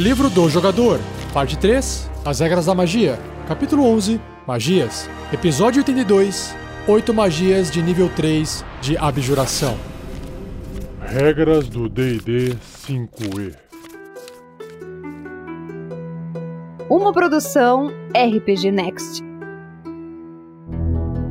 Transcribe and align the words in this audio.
Livro 0.00 0.30
do 0.30 0.48
Jogador, 0.48 0.98
Parte 1.30 1.58
3 1.58 2.10
As 2.24 2.40
Regras 2.40 2.64
da 2.64 2.74
Magia, 2.74 3.18
Capítulo 3.46 3.84
11 3.84 4.18
Magias, 4.46 5.10
Episódio 5.30 5.80
82 5.80 6.56
8 6.88 7.12
Magias 7.12 7.70
de 7.70 7.82
nível 7.82 8.08
3 8.16 8.64
de 8.80 8.96
Abjuração. 8.96 9.76
Regras 11.02 11.68
do 11.68 11.86
DD 11.86 12.56
5E 12.86 13.54
Uma 16.88 17.12
produção 17.12 17.92
RPG 18.16 18.72
Next. 18.72 19.22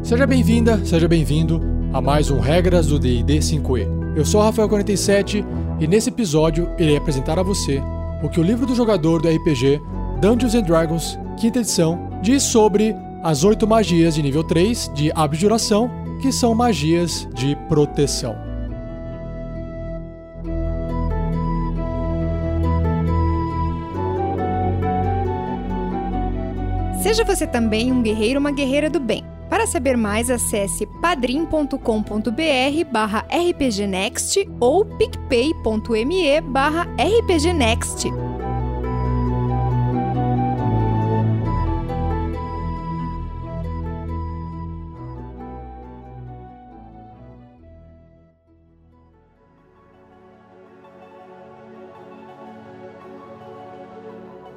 Seja 0.03 0.27
bem-vinda, 0.27 0.85
seja 0.85 1.07
bem-vindo 1.07 1.59
a 1.91 1.99
mais 1.99 2.29
um 2.29 2.39
Regras 2.39 2.85
do 2.85 2.99
DD 2.99 3.39
5E. 3.39 4.15
Eu 4.15 4.23
sou 4.23 4.41
Rafael47 4.41 5.43
e 5.79 5.87
nesse 5.87 6.09
episódio 6.09 6.69
irei 6.77 6.97
apresentar 6.97 7.39
a 7.39 7.43
você 7.43 7.81
que 8.27 8.39
o 8.39 8.43
livro 8.43 8.65
do 8.65 8.75
jogador 8.75 9.21
do 9.21 9.29
RPG 9.29 9.81
Dungeons 10.19 10.55
and 10.55 10.63
Dragons, 10.63 11.17
quinta 11.37 11.59
edição, 11.59 12.09
diz 12.21 12.43
sobre 12.43 12.93
as 13.23 13.43
oito 13.43 13.65
magias 13.67 14.15
de 14.15 14.21
nível 14.21 14.43
3 14.43 14.91
de 14.93 15.11
abjuração, 15.15 15.89
que 16.21 16.31
são 16.31 16.53
magias 16.53 17.27
de 17.33 17.55
proteção. 17.69 18.35
Seja 27.01 27.23
você 27.23 27.47
também 27.47 27.93
um 27.93 28.01
guerreiro 28.01 28.35
ou 28.35 28.41
uma 28.41 28.51
guerreira 28.51 28.89
do 28.89 28.99
bem. 28.99 29.28
Para 29.59 29.67
saber 29.67 29.97
mais, 29.97 30.29
acesse 30.29 30.85
padrim.com.br 30.85 31.75
barra 32.89 33.25
rpgnext 33.29 34.47
ou 34.57 34.85
picpay.me 34.85 36.39
barra 36.39 36.87
rpgnext. 36.97 38.07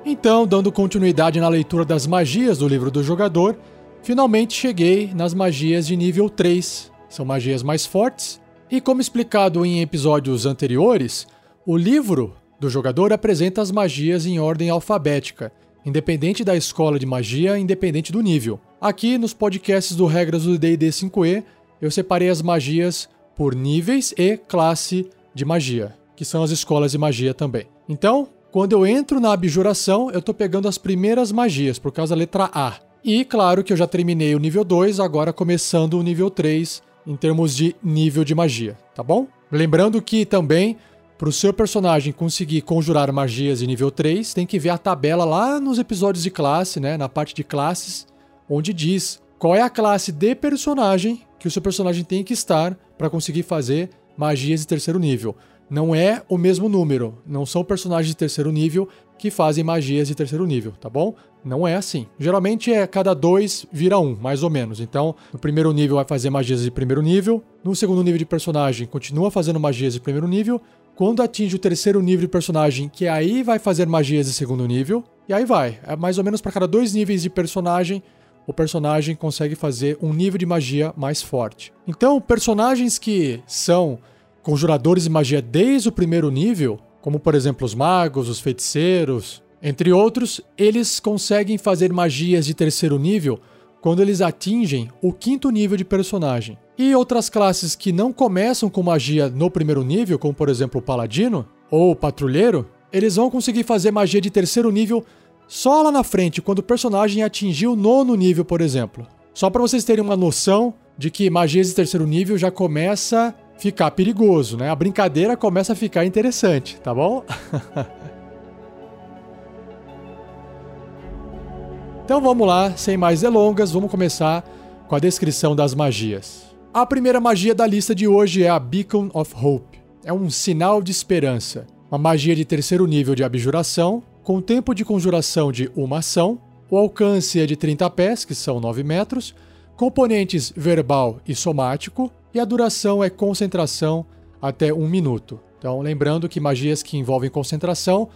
Então, 0.04 0.46
dando 0.46 0.70
continuidade 0.70 1.40
na 1.40 1.48
leitura 1.48 1.84
das 1.84 2.06
magias 2.06 2.58
do 2.58 2.68
livro 2.68 2.88
do 2.88 3.02
jogador, 3.02 3.58
finalmente 4.02 4.54
cheguei 4.54 5.12
nas 5.14 5.32
magias 5.32 5.86
de 5.86 5.96
nível 5.96 6.28
3. 6.28 6.90
São 7.08 7.24
magias 7.24 7.62
mais 7.62 7.86
fortes, 7.86 8.40
e 8.70 8.80
como 8.80 9.00
explicado 9.00 9.64
em 9.64 9.80
episódios 9.80 10.46
anteriores, 10.46 11.26
o 11.66 11.76
livro 11.76 12.34
do 12.58 12.70
jogador 12.70 13.12
apresenta 13.12 13.60
as 13.60 13.70
magias 13.70 14.24
em 14.24 14.38
ordem 14.38 14.70
alfabética, 14.70 15.52
independente 15.84 16.44
da 16.44 16.56
escola 16.56 16.98
de 16.98 17.06
magia, 17.06 17.58
independente 17.58 18.10
do 18.10 18.20
nível. 18.20 18.58
Aqui 18.80 19.18
nos 19.18 19.34
podcasts 19.34 19.96
do 19.96 20.06
Regras 20.06 20.44
do 20.44 20.58
D&D 20.58 20.88
5e, 20.88 21.44
eu 21.80 21.90
separei 21.90 22.28
as 22.28 22.40
magias 22.40 23.08
por 23.36 23.54
níveis 23.54 24.14
e 24.16 24.36
classe 24.36 25.08
de 25.34 25.44
magia, 25.44 25.94
que 26.16 26.24
são 26.24 26.42
as 26.42 26.50
escolas 26.50 26.92
de 26.92 26.98
magia 26.98 27.34
também. 27.34 27.66
Então, 27.88 28.28
quando 28.50 28.72
eu 28.72 28.86
entro 28.86 29.20
na 29.20 29.32
abjuração, 29.32 30.10
eu 30.10 30.22
tô 30.22 30.32
pegando 30.32 30.68
as 30.68 30.78
primeiras 30.78 31.32
magias, 31.32 31.78
por 31.78 31.92
causa 31.92 32.14
da 32.14 32.18
letra 32.18 32.50
A. 32.52 32.78
E 33.04 33.24
claro 33.24 33.64
que 33.64 33.72
eu 33.72 33.76
já 33.76 33.84
terminei 33.84 34.32
o 34.32 34.38
nível 34.38 34.62
2, 34.62 35.00
agora 35.00 35.32
começando 35.32 35.94
o 35.94 36.02
nível 36.04 36.30
3 36.30 36.80
em 37.04 37.16
termos 37.16 37.56
de 37.56 37.74
nível 37.82 38.22
de 38.22 38.32
magia, 38.32 38.78
tá 38.94 39.02
bom? 39.02 39.26
Lembrando 39.50 40.00
que 40.00 40.24
também 40.24 40.76
para 41.18 41.28
o 41.28 41.32
seu 41.32 41.52
personagem 41.52 42.12
conseguir 42.12 42.60
conjurar 42.62 43.12
magias 43.12 43.58
de 43.58 43.66
nível 43.66 43.90
3, 43.90 44.32
tem 44.32 44.46
que 44.46 44.56
ver 44.56 44.68
a 44.70 44.78
tabela 44.78 45.24
lá 45.24 45.58
nos 45.58 45.80
episódios 45.80 46.22
de 46.22 46.30
classe, 46.30 46.78
né, 46.78 46.96
na 46.96 47.08
parte 47.08 47.34
de 47.34 47.42
classes, 47.42 48.06
onde 48.48 48.72
diz 48.72 49.20
qual 49.36 49.56
é 49.56 49.62
a 49.62 49.70
classe 49.70 50.12
de 50.12 50.36
personagem 50.36 51.22
que 51.40 51.48
o 51.48 51.50
seu 51.50 51.60
personagem 51.60 52.04
tem 52.04 52.22
que 52.22 52.32
estar 52.32 52.78
para 52.96 53.10
conseguir 53.10 53.42
fazer 53.42 53.90
magias 54.16 54.60
de 54.60 54.66
terceiro 54.68 55.00
nível 55.00 55.36
não 55.72 55.94
é 55.94 56.22
o 56.28 56.36
mesmo 56.36 56.68
número. 56.68 57.16
Não 57.26 57.46
são 57.46 57.64
personagens 57.64 58.08
de 58.08 58.14
terceiro 58.14 58.52
nível 58.52 58.86
que 59.22 59.30
fazem 59.30 59.62
magias 59.62 60.08
de 60.08 60.16
terceiro 60.16 60.44
nível, 60.44 60.72
tá 60.80 60.90
bom? 60.90 61.14
Não 61.44 61.64
é 61.64 61.76
assim. 61.76 62.08
Geralmente 62.18 62.72
é 62.72 62.84
cada 62.88 63.14
dois 63.14 63.64
vira 63.70 63.96
um, 63.96 64.16
mais 64.20 64.42
ou 64.42 64.50
menos. 64.50 64.80
Então, 64.80 65.14
no 65.32 65.38
primeiro 65.38 65.72
nível 65.72 65.94
vai 65.94 66.04
fazer 66.04 66.28
magias 66.28 66.62
de 66.62 66.72
primeiro 66.72 67.00
nível. 67.00 67.40
No 67.62 67.72
segundo 67.76 68.02
nível 68.02 68.18
de 68.18 68.26
personagem, 68.26 68.84
continua 68.84 69.30
fazendo 69.30 69.60
magias 69.60 69.94
de 69.94 70.00
primeiro 70.00 70.26
nível. 70.26 70.60
Quando 70.96 71.22
atinge 71.22 71.54
o 71.54 71.58
terceiro 71.60 72.02
nível 72.02 72.22
de 72.22 72.28
personagem, 72.28 72.88
que 72.88 73.06
aí 73.06 73.44
vai 73.44 73.60
fazer 73.60 73.86
magias 73.86 74.26
de 74.26 74.32
segundo 74.32 74.66
nível. 74.66 75.04
E 75.28 75.32
aí 75.32 75.44
vai. 75.44 75.78
É 75.86 75.94
mais 75.94 76.18
ou 76.18 76.24
menos 76.24 76.40
para 76.40 76.50
cada 76.50 76.66
dois 76.66 76.92
níveis 76.92 77.22
de 77.22 77.30
personagem, 77.30 78.02
o 78.44 78.52
personagem 78.52 79.14
consegue 79.14 79.54
fazer 79.54 79.96
um 80.02 80.12
nível 80.12 80.36
de 80.36 80.46
magia 80.46 80.92
mais 80.96 81.22
forte. 81.22 81.72
Então, 81.86 82.20
personagens 82.20 82.98
que 82.98 83.40
são 83.46 84.00
conjuradores 84.42 85.04
de 85.04 85.10
magia 85.10 85.40
desde 85.40 85.90
o 85.90 85.92
primeiro 85.92 86.28
nível, 86.28 86.80
como 87.02 87.18
por 87.18 87.34
exemplo 87.34 87.66
os 87.66 87.74
magos, 87.74 88.28
os 88.28 88.40
feiticeiros, 88.40 89.42
entre 89.62 89.92
outros, 89.92 90.40
eles 90.56 90.98
conseguem 90.98 91.58
fazer 91.58 91.92
magias 91.92 92.46
de 92.46 92.54
terceiro 92.54 92.98
nível 92.98 93.38
quando 93.80 94.00
eles 94.00 94.20
atingem 94.20 94.88
o 95.02 95.12
quinto 95.12 95.50
nível 95.50 95.76
de 95.76 95.84
personagem. 95.84 96.56
E 96.78 96.94
outras 96.94 97.28
classes 97.28 97.74
que 97.74 97.92
não 97.92 98.12
começam 98.12 98.70
com 98.70 98.82
magia 98.82 99.28
no 99.28 99.50
primeiro 99.50 99.82
nível, 99.82 100.18
como 100.18 100.32
por 100.32 100.48
exemplo 100.48 100.80
o 100.80 100.82
paladino 100.82 101.46
ou 101.70 101.90
o 101.90 101.96
patrulheiro, 101.96 102.68
eles 102.92 103.16
vão 103.16 103.30
conseguir 103.30 103.64
fazer 103.64 103.90
magia 103.90 104.20
de 104.20 104.30
terceiro 104.30 104.70
nível 104.70 105.04
só 105.48 105.82
lá 105.82 105.92
na 105.92 106.04
frente, 106.04 106.40
quando 106.40 106.60
o 106.60 106.62
personagem 106.62 107.22
atingir 107.22 107.66
o 107.66 107.76
nono 107.76 108.14
nível, 108.14 108.44
por 108.44 108.60
exemplo. 108.60 109.06
Só 109.34 109.50
para 109.50 109.60
vocês 109.60 109.84
terem 109.84 110.04
uma 110.04 110.16
noção 110.16 110.74
de 110.96 111.10
que 111.10 111.28
magias 111.28 111.68
de 111.68 111.74
terceiro 111.74 112.06
nível 112.06 112.38
já 112.38 112.50
começa 112.50 113.34
ficar 113.62 113.92
perigoso, 113.92 114.56
né? 114.56 114.68
A 114.68 114.74
brincadeira 114.74 115.36
começa 115.36 115.72
a 115.72 115.76
ficar 115.76 116.04
interessante, 116.04 116.80
tá 116.80 116.92
bom? 116.92 117.22
então 122.04 122.20
vamos 122.20 122.44
lá, 122.44 122.76
sem 122.76 122.96
mais 122.96 123.20
delongas, 123.20 123.70
vamos 123.70 123.88
começar 123.88 124.42
com 124.88 124.96
a 124.96 124.98
descrição 124.98 125.54
das 125.54 125.76
magias. 125.76 126.42
A 126.74 126.84
primeira 126.84 127.20
magia 127.20 127.54
da 127.54 127.64
lista 127.64 127.94
de 127.94 128.08
hoje 128.08 128.42
é 128.42 128.48
a 128.48 128.58
Beacon 128.58 129.08
of 129.14 129.32
Hope. 129.40 129.78
É 130.04 130.12
um 130.12 130.28
sinal 130.28 130.82
de 130.82 130.90
esperança. 130.90 131.64
Uma 131.88 131.98
magia 131.98 132.34
de 132.34 132.44
terceiro 132.44 132.84
nível 132.84 133.14
de 133.14 133.22
abjuração, 133.22 134.02
com 134.24 134.40
tempo 134.40 134.74
de 134.74 134.84
conjuração 134.84 135.52
de 135.52 135.70
uma 135.76 135.98
ação, 135.98 136.40
o 136.68 136.76
alcance 136.76 137.38
é 137.38 137.46
de 137.46 137.54
30 137.54 137.88
pés, 137.90 138.24
que 138.24 138.34
são 138.34 138.58
9 138.58 138.82
metros, 138.82 139.36
componentes 139.76 140.52
verbal 140.56 141.20
e 141.28 141.34
somático, 141.34 142.10
e 142.34 142.40
a 142.40 142.44
duração 142.44 143.02
é 143.02 143.10
concentração 143.10 144.06
até 144.40 144.72
um 144.72 144.88
minuto. 144.88 145.40
Então, 145.58 145.80
lembrando 145.80 146.28
que 146.28 146.40
magias 146.40 146.82
que 146.82 146.96
envolvem 146.96 147.30
concentração, 147.30 148.08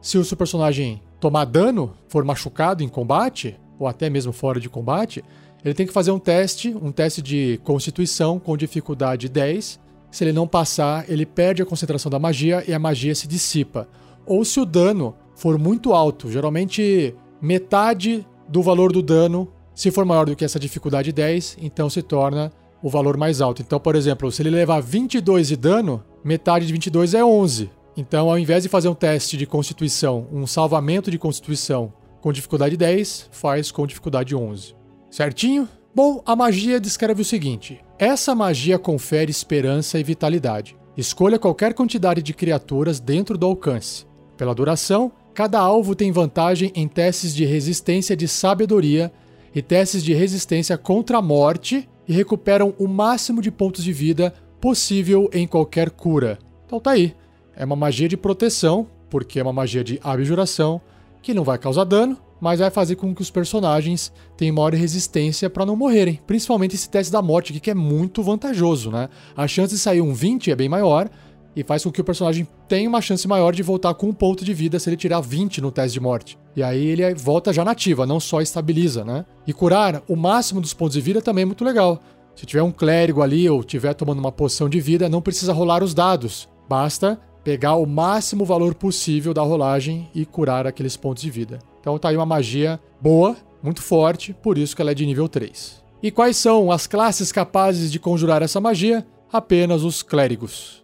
se 0.00 0.18
o 0.18 0.24
seu 0.24 0.36
personagem 0.36 1.02
tomar 1.18 1.44
dano, 1.44 1.94
for 2.08 2.24
machucado 2.24 2.82
em 2.82 2.88
combate, 2.88 3.58
ou 3.78 3.86
até 3.86 4.08
mesmo 4.08 4.32
fora 4.32 4.60
de 4.60 4.68
combate, 4.68 5.24
ele 5.64 5.74
tem 5.74 5.86
que 5.86 5.92
fazer 5.92 6.10
um 6.10 6.18
teste, 6.18 6.76
um 6.80 6.92
teste 6.92 7.22
de 7.22 7.60
constituição 7.64 8.38
com 8.38 8.56
dificuldade 8.56 9.28
10. 9.28 9.80
Se 10.10 10.24
ele 10.24 10.32
não 10.32 10.46
passar, 10.46 11.08
ele 11.08 11.24
perde 11.24 11.62
a 11.62 11.66
concentração 11.66 12.10
da 12.10 12.18
magia 12.18 12.64
e 12.66 12.74
a 12.74 12.78
magia 12.78 13.14
se 13.14 13.26
dissipa. 13.26 13.88
Ou 14.26 14.44
se 14.44 14.60
o 14.60 14.66
dano 14.66 15.14
for 15.34 15.58
muito 15.58 15.92
alto, 15.92 16.30
geralmente 16.30 17.14
metade 17.40 18.26
do 18.48 18.62
valor 18.62 18.92
do 18.92 19.02
dano, 19.02 19.48
se 19.74 19.90
for 19.90 20.04
maior 20.04 20.26
do 20.26 20.36
que 20.36 20.44
essa 20.44 20.58
dificuldade 20.58 21.12
10, 21.12 21.56
então 21.60 21.88
se 21.88 22.02
torna 22.02 22.52
o 22.82 22.90
valor 22.90 23.16
mais 23.16 23.40
alto. 23.40 23.62
Então, 23.62 23.78
por 23.78 23.94
exemplo, 23.94 24.30
se 24.30 24.42
ele 24.42 24.50
levar 24.50 24.80
22 24.80 25.48
de 25.48 25.56
dano, 25.56 26.02
metade 26.24 26.66
de 26.66 26.72
22 26.72 27.14
é 27.14 27.24
11. 27.24 27.70
Então, 27.96 28.30
ao 28.30 28.38
invés 28.38 28.62
de 28.62 28.68
fazer 28.68 28.88
um 28.88 28.94
teste 28.94 29.36
de 29.36 29.46
constituição, 29.46 30.26
um 30.32 30.46
salvamento 30.46 31.10
de 31.10 31.18
constituição 31.18 31.92
com 32.20 32.32
dificuldade 32.32 32.76
10, 32.76 33.28
faz 33.30 33.70
com 33.70 33.86
dificuldade 33.86 34.34
11. 34.34 34.74
Certinho? 35.10 35.68
Bom, 35.94 36.22
a 36.24 36.34
magia 36.34 36.80
descreve 36.80 37.20
o 37.20 37.24
seguinte: 37.24 37.80
essa 37.98 38.34
magia 38.34 38.78
confere 38.78 39.30
esperança 39.30 39.98
e 39.98 40.02
vitalidade. 40.02 40.76
Escolha 40.96 41.38
qualquer 41.38 41.74
quantidade 41.74 42.22
de 42.22 42.32
criaturas 42.32 42.98
dentro 42.98 43.36
do 43.36 43.46
alcance. 43.46 44.06
Pela 44.36 44.54
duração, 44.54 45.12
cada 45.34 45.58
alvo 45.58 45.94
tem 45.94 46.12
vantagem 46.12 46.72
em 46.74 46.88
testes 46.88 47.34
de 47.34 47.44
resistência 47.44 48.16
de 48.16 48.28
sabedoria 48.28 49.12
e 49.54 49.60
testes 49.60 50.02
de 50.02 50.14
resistência 50.14 50.78
contra 50.78 51.18
a 51.18 51.22
morte 51.22 51.88
e 52.06 52.12
recuperam 52.12 52.74
o 52.78 52.86
máximo 52.86 53.40
de 53.40 53.50
pontos 53.50 53.84
de 53.84 53.92
vida 53.92 54.34
possível 54.60 55.28
em 55.32 55.46
qualquer 55.46 55.90
cura. 55.90 56.38
Então 56.66 56.80
tá 56.80 56.92
aí. 56.92 57.14
É 57.54 57.64
uma 57.64 57.76
magia 57.76 58.08
de 58.08 58.16
proteção, 58.16 58.86
porque 59.10 59.38
é 59.38 59.42
uma 59.42 59.52
magia 59.52 59.84
de 59.84 60.00
abjuração, 60.02 60.80
que 61.20 61.34
não 61.34 61.44
vai 61.44 61.58
causar 61.58 61.84
dano, 61.84 62.16
mas 62.40 62.58
vai 62.58 62.70
fazer 62.70 62.96
com 62.96 63.14
que 63.14 63.22
os 63.22 63.30
personagens 63.30 64.12
tenham 64.36 64.56
maior 64.56 64.74
resistência 64.74 65.48
para 65.48 65.64
não 65.64 65.76
morrerem. 65.76 66.18
Principalmente 66.26 66.74
esse 66.74 66.88
teste 66.88 67.12
da 67.12 67.22
morte 67.22 67.52
aqui, 67.52 67.60
que 67.60 67.70
é 67.70 67.74
muito 67.74 68.22
vantajoso, 68.22 68.90
né? 68.90 69.08
A 69.36 69.46
chance 69.46 69.74
de 69.74 69.80
sair 69.80 70.00
um 70.00 70.12
20 70.12 70.50
é 70.50 70.56
bem 70.56 70.68
maior, 70.68 71.08
e 71.54 71.62
faz 71.62 71.84
com 71.84 71.92
que 71.92 72.00
o 72.00 72.04
personagem 72.04 72.46
tenha 72.68 72.88
uma 72.88 73.00
chance 73.00 73.26
maior 73.28 73.54
de 73.54 73.62
voltar 73.62 73.94
com 73.94 74.08
um 74.08 74.12
ponto 74.12 74.44
de 74.44 74.54
vida 74.54 74.78
se 74.78 74.88
ele 74.88 74.96
tirar 74.96 75.20
20 75.20 75.60
no 75.60 75.70
teste 75.70 75.94
de 75.94 76.00
morte. 76.00 76.38
E 76.56 76.62
aí 76.62 76.84
ele 76.84 77.14
volta 77.14 77.52
já 77.52 77.64
nativa, 77.64 78.06
não 78.06 78.18
só 78.18 78.40
estabiliza, 78.40 79.04
né? 79.04 79.24
E 79.46 79.52
curar 79.52 80.02
o 80.08 80.16
máximo 80.16 80.60
dos 80.60 80.74
pontos 80.74 80.94
de 80.94 81.00
vida 81.00 81.20
também 81.20 81.42
é 81.42 81.46
muito 81.46 81.64
legal. 81.64 82.00
Se 82.34 82.46
tiver 82.46 82.62
um 82.62 82.72
clérigo 82.72 83.22
ali 83.22 83.48
ou 83.48 83.62
tiver 83.62 83.94
tomando 83.94 84.18
uma 84.18 84.32
poção 84.32 84.68
de 84.68 84.80
vida, 84.80 85.08
não 85.08 85.20
precisa 85.20 85.52
rolar 85.52 85.82
os 85.82 85.94
dados. 85.94 86.48
Basta 86.68 87.20
pegar 87.44 87.74
o 87.74 87.86
máximo 87.86 88.44
valor 88.44 88.74
possível 88.74 89.34
da 89.34 89.42
rolagem 89.42 90.08
e 90.14 90.24
curar 90.24 90.66
aqueles 90.66 90.96
pontos 90.96 91.22
de 91.22 91.30
vida. 91.30 91.58
Então 91.80 91.98
tá 91.98 92.08
aí 92.08 92.16
uma 92.16 92.24
magia 92.24 92.80
boa, 93.00 93.36
muito 93.62 93.82
forte, 93.82 94.32
por 94.32 94.56
isso 94.56 94.74
que 94.74 94.82
ela 94.82 94.92
é 94.92 94.94
de 94.94 95.04
nível 95.04 95.28
3. 95.28 95.82
E 96.02 96.10
quais 96.10 96.36
são 96.36 96.72
as 96.72 96.86
classes 96.86 97.30
capazes 97.30 97.90
de 97.90 97.98
conjurar 97.98 98.42
essa 98.42 98.60
magia? 98.60 99.06
Apenas 99.32 99.82
os 99.82 100.02
clérigos. 100.02 100.81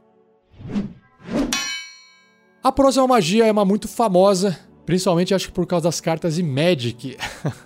A 2.62 2.72
próxima 2.72 3.06
magia 3.06 3.46
é 3.46 3.52
uma 3.52 3.64
muito 3.64 3.88
famosa, 3.88 4.58
principalmente 4.84 5.34
acho 5.34 5.46
que 5.46 5.52
por 5.52 5.66
causa 5.66 5.84
das 5.84 6.00
cartas 6.00 6.34
de 6.36 6.42
Magic. 6.42 7.16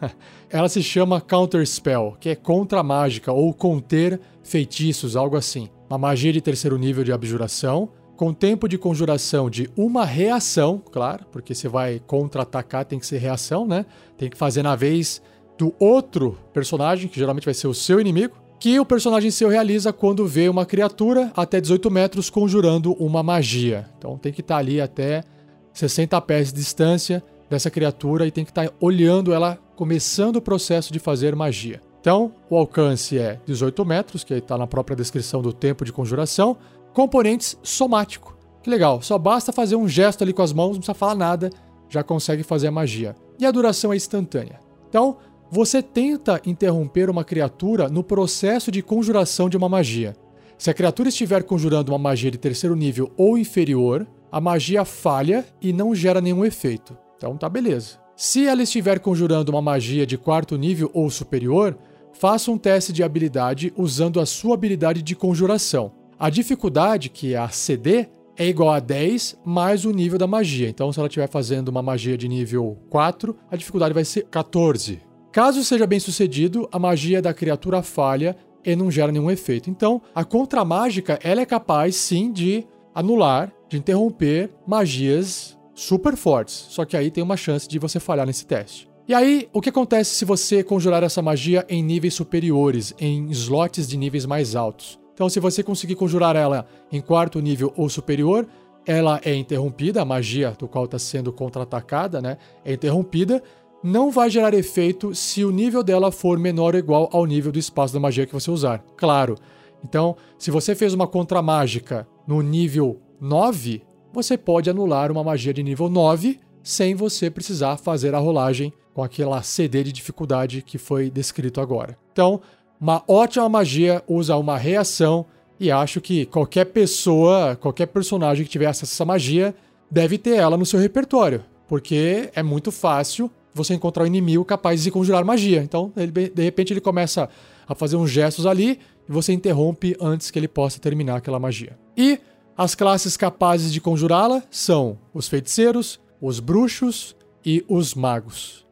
Ela 0.50 0.68
se 0.68 0.82
chama 0.82 1.20
Counter 1.20 1.66
Spell, 1.66 2.16
que 2.20 2.28
é 2.28 2.34
contra 2.34 2.82
mágica 2.82 3.32
ou 3.32 3.54
conter 3.54 4.20
feitiços, 4.42 5.16
algo 5.16 5.36
assim. 5.36 5.68
Uma 5.88 5.98
magia 5.98 6.32
de 6.32 6.40
terceiro 6.40 6.76
nível 6.76 7.02
de 7.02 7.12
abjuração, 7.12 7.88
com 8.16 8.34
tempo 8.34 8.68
de 8.68 8.76
conjuração 8.76 9.48
de 9.48 9.70
uma 9.76 10.04
reação, 10.04 10.78
claro, 10.78 11.24
porque 11.32 11.54
você 11.54 11.68
vai 11.68 12.00
contra-atacar, 12.06 12.84
tem 12.84 12.98
que 12.98 13.06
ser 13.06 13.18
reação, 13.18 13.66
né? 13.66 13.86
Tem 14.18 14.28
que 14.28 14.36
fazer 14.36 14.62
na 14.62 14.76
vez 14.76 15.22
do 15.56 15.74
outro 15.78 16.38
personagem, 16.52 17.08
que 17.08 17.18
geralmente 17.18 17.44
vai 17.44 17.54
ser 17.54 17.66
o 17.66 17.74
seu 17.74 18.00
inimigo 18.00 18.41
que 18.62 18.78
o 18.78 18.86
personagem 18.86 19.28
seu 19.28 19.48
realiza 19.48 19.92
quando 19.92 20.24
vê 20.24 20.48
uma 20.48 20.64
criatura 20.64 21.32
até 21.34 21.60
18 21.60 21.90
metros 21.90 22.30
conjurando 22.30 22.92
uma 22.92 23.20
magia. 23.20 23.88
Então 23.98 24.16
tem 24.16 24.32
que 24.32 24.40
estar 24.40 24.54
tá 24.54 24.60
ali 24.60 24.80
até 24.80 25.24
60 25.72 26.20
pés 26.20 26.52
de 26.52 26.60
distância 26.60 27.24
dessa 27.50 27.68
criatura 27.72 28.24
e 28.24 28.30
tem 28.30 28.44
que 28.44 28.52
estar 28.52 28.68
tá 28.68 28.74
olhando 28.80 29.32
ela 29.32 29.58
começando 29.74 30.36
o 30.36 30.40
processo 30.40 30.92
de 30.92 31.00
fazer 31.00 31.34
magia. 31.34 31.80
Então, 32.00 32.32
o 32.48 32.56
alcance 32.56 33.18
é 33.18 33.40
18 33.44 33.84
metros, 33.84 34.22
que 34.22 34.32
está 34.32 34.56
na 34.56 34.68
própria 34.68 34.96
descrição 34.96 35.42
do 35.42 35.52
tempo 35.52 35.84
de 35.84 35.92
conjuração. 35.92 36.56
Componentes 36.92 37.58
somático. 37.64 38.38
Que 38.62 38.70
legal, 38.70 39.02
só 39.02 39.18
basta 39.18 39.52
fazer 39.52 39.74
um 39.74 39.88
gesto 39.88 40.22
ali 40.22 40.32
com 40.32 40.42
as 40.42 40.52
mãos, 40.52 40.74
não 40.74 40.76
precisa 40.76 40.94
falar 40.94 41.16
nada, 41.16 41.50
já 41.88 42.04
consegue 42.04 42.44
fazer 42.44 42.68
a 42.68 42.72
magia. 42.72 43.16
E 43.40 43.44
a 43.44 43.50
duração 43.50 43.92
é 43.92 43.96
instantânea. 43.96 44.60
Então, 44.88 45.16
você 45.54 45.82
tenta 45.82 46.40
interromper 46.46 47.10
uma 47.10 47.22
criatura 47.22 47.87
no 47.87 48.02
processo 48.02 48.70
de 48.70 48.81
conjuração 48.81 49.50
de 49.50 49.56
uma 49.58 49.69
magia. 49.69 50.16
Se 50.56 50.70
a 50.70 50.75
criatura 50.75 51.10
estiver 51.10 51.43
conjurando 51.43 51.93
uma 51.93 51.99
magia 51.99 52.31
de 52.31 52.38
terceiro 52.38 52.75
nível 52.75 53.12
ou 53.19 53.37
inferior, 53.37 54.08
a 54.31 54.40
magia 54.40 54.82
falha 54.87 55.44
e 55.60 55.70
não 55.70 55.94
gera 55.94 56.22
nenhum 56.22 56.43
efeito. 56.43 56.96
Então 57.19 57.37
tá 57.37 57.50
beleza. 57.50 57.99
Se 58.16 58.46
ela 58.46 58.62
estiver 58.62 58.99
conjurando 58.99 59.52
uma 59.52 59.60
magia 59.60 60.06
de 60.06 60.16
quarto 60.16 60.56
nível 60.56 60.90
ou 60.94 61.10
superior, 61.10 61.76
faça 62.14 62.50
um 62.50 62.56
teste 62.56 62.90
de 62.90 63.02
habilidade 63.02 63.75
usando 63.76 64.20
a 64.20 64.25
sua 64.25 64.55
habilidade 64.55 65.02
de 65.02 65.14
conjuração. 65.14 65.93
A 66.19 66.31
dificuldade, 66.31 67.10
que 67.10 67.34
é 67.34 67.37
a 67.37 67.50
CD, 67.50 68.08
é 68.38 68.46
igual 68.46 68.70
a 68.70 68.81
10 68.81 69.40
mais 69.44 69.84
o 69.84 69.90
nível 69.90 70.19
da 70.19 70.26
magia. 70.26 70.70
Então, 70.70 70.90
se 70.90 70.98
ela 70.98 71.08
estiver 71.08 71.28
fazendo 71.28 71.69
uma 71.69 71.82
magia 71.82 72.16
de 72.16 72.26
nível 72.26 72.78
4, 72.88 73.37
a 73.50 73.56
dificuldade 73.56 73.93
vai 73.93 74.06
ser 74.06 74.22
14. 74.31 75.11
Caso 75.32 75.64
seja 75.64 75.87
bem 75.87 75.99
sucedido, 75.99 76.69
a 76.70 76.79
magia 76.79 77.23
da 77.23 77.32
criatura 77.32 77.81
falha 77.82 78.37
e 78.62 78.76
não 78.76 78.90
gera 78.90 79.11
nenhum 79.11 79.31
efeito. 79.31 79.70
Então, 79.70 80.02
a 80.14 80.25
contra-mágica 80.25 81.19
ela 81.23 81.40
é 81.40 81.46
capaz 81.46 81.96
sim 81.96 82.31
de 82.31 82.67
anular, 82.94 83.50
de 83.67 83.79
interromper 83.79 84.50
magias 84.67 85.58
super 85.75 86.17
fortes. 86.17 86.67
Só 86.69 86.84
que 86.84 86.99
aí 86.99 87.11
tem 87.11 87.25
uma 87.25 87.38
chance 87.38 87.67
de 87.67 87.79
você 87.79 87.99
falhar 87.99 88.26
nesse 88.26 88.44
teste. 88.44 88.87
E 89.08 89.14
aí, 89.14 89.49
o 89.55 89.62
que 89.62 89.70
acontece 89.70 90.14
se 90.14 90.26
você 90.26 90.62
conjurar 90.62 91.02
essa 91.02 91.23
magia 91.23 91.64
em 91.67 91.82
níveis 91.82 92.12
superiores, 92.12 92.94
em 93.00 93.31
slots 93.31 93.88
de 93.88 93.96
níveis 93.96 94.26
mais 94.26 94.55
altos? 94.55 95.00
Então, 95.14 95.31
se 95.31 95.40
você 95.40 95.62
conseguir 95.62 95.94
conjurar 95.94 96.37
ela 96.37 96.67
em 96.90 97.00
quarto 97.00 97.40
nível 97.40 97.73
ou 97.75 97.88
superior, 97.88 98.46
ela 98.87 99.20
é 99.25 99.34
interrompida, 99.34 100.02
a 100.02 100.05
magia 100.05 100.55
do 100.58 100.69
qual 100.69 100.84
está 100.84 100.99
sendo 100.99 101.32
contra-atacada, 101.32 102.20
né? 102.20 102.37
É 102.64 102.73
interrompida 102.73 103.43
não 103.82 104.11
vai 104.11 104.31
gerar 104.31 104.55
efeito 104.55 105.14
se 105.14 105.44
o 105.44 105.50
nível 105.50 105.82
dela 105.82 106.12
for 106.12 106.38
menor 106.38 106.75
ou 106.75 106.79
igual 106.79 107.08
ao 107.12 107.26
nível 107.26 107.50
do 107.50 107.58
espaço 107.58 107.93
da 107.93 108.00
magia 108.00 108.26
que 108.26 108.32
você 108.32 108.50
usar. 108.50 108.84
Claro. 108.96 109.37
Então, 109.84 110.17
se 110.38 110.50
você 110.50 110.75
fez 110.75 110.94
uma 110.94 111.08
contra-mágica 111.08 112.06
no 112.26 112.40
nível 112.40 113.00
9, 113.20 113.82
você 114.12 114.38
pode 114.38 114.70
anular 114.70 115.11
uma 115.11 115.25
magia 115.25 115.52
de 115.52 115.62
nível 115.62 115.88
9 115.88 116.38
sem 116.62 116.94
você 116.94 117.29
precisar 117.29 117.76
fazer 117.76 118.14
a 118.14 118.19
rolagem 118.19 118.73
com 118.94 119.02
aquela 119.02 119.43
CD 119.43 119.82
de 119.82 119.93
dificuldade 119.93 120.62
que 120.62 120.79
foi 120.79 121.11
descrito 121.11 121.61
agora. 121.61 121.99
Então, 122.12 122.40
uma 122.81 123.02
ótima 123.08 123.49
magia 123.49 124.02
usa 124.06 124.37
uma 124.37 124.56
reação 124.56 125.26
e 125.58 125.70
acho 125.70 126.00
que 126.00 126.26
qualquer 126.26 126.67
pessoa, 126.67 127.56
qualquer 127.56 127.87
personagem 127.87 128.44
que 128.44 128.50
tiver 128.50 128.67
acesso 128.67 128.93
a 128.93 128.94
essa 128.94 129.05
magia 129.05 129.55
deve 129.90 130.19
ter 130.19 130.37
ela 130.37 130.56
no 130.56 130.67
seu 130.67 130.79
repertório, 130.79 131.44
porque 131.69 132.31
é 132.34 132.43
muito 132.43 132.70
fácil 132.70 133.31
você 133.54 133.75
encontrar 133.75 134.04
um 134.04 134.06
inimigo 134.06 134.44
capaz 134.44 134.82
de 134.82 134.90
conjurar 134.90 135.25
magia. 135.25 135.62
Então, 135.62 135.93
ele, 135.96 136.10
de 136.10 136.43
repente, 136.43 136.72
ele 136.72 136.81
começa 136.81 137.28
a 137.66 137.75
fazer 137.75 137.96
uns 137.96 138.10
gestos 138.10 138.46
ali 138.46 138.78
e 139.08 139.12
você 139.12 139.32
interrompe 139.32 139.96
antes 140.00 140.31
que 140.31 140.38
ele 140.38 140.49
possa 140.49 140.78
terminar 140.78 141.16
aquela 141.16 141.38
magia. 141.38 141.78
E 141.96 142.19
as 142.56 142.75
classes 142.75 143.16
capazes 143.16 143.72
de 143.72 143.81
conjurá-la 143.81 144.43
são 144.50 144.99
os 145.12 145.28
feiticeiros, 145.28 146.00
os 146.20 146.40
bruxos 146.40 147.16
e 147.44 147.64
os 147.69 147.94
magos. 147.94 148.66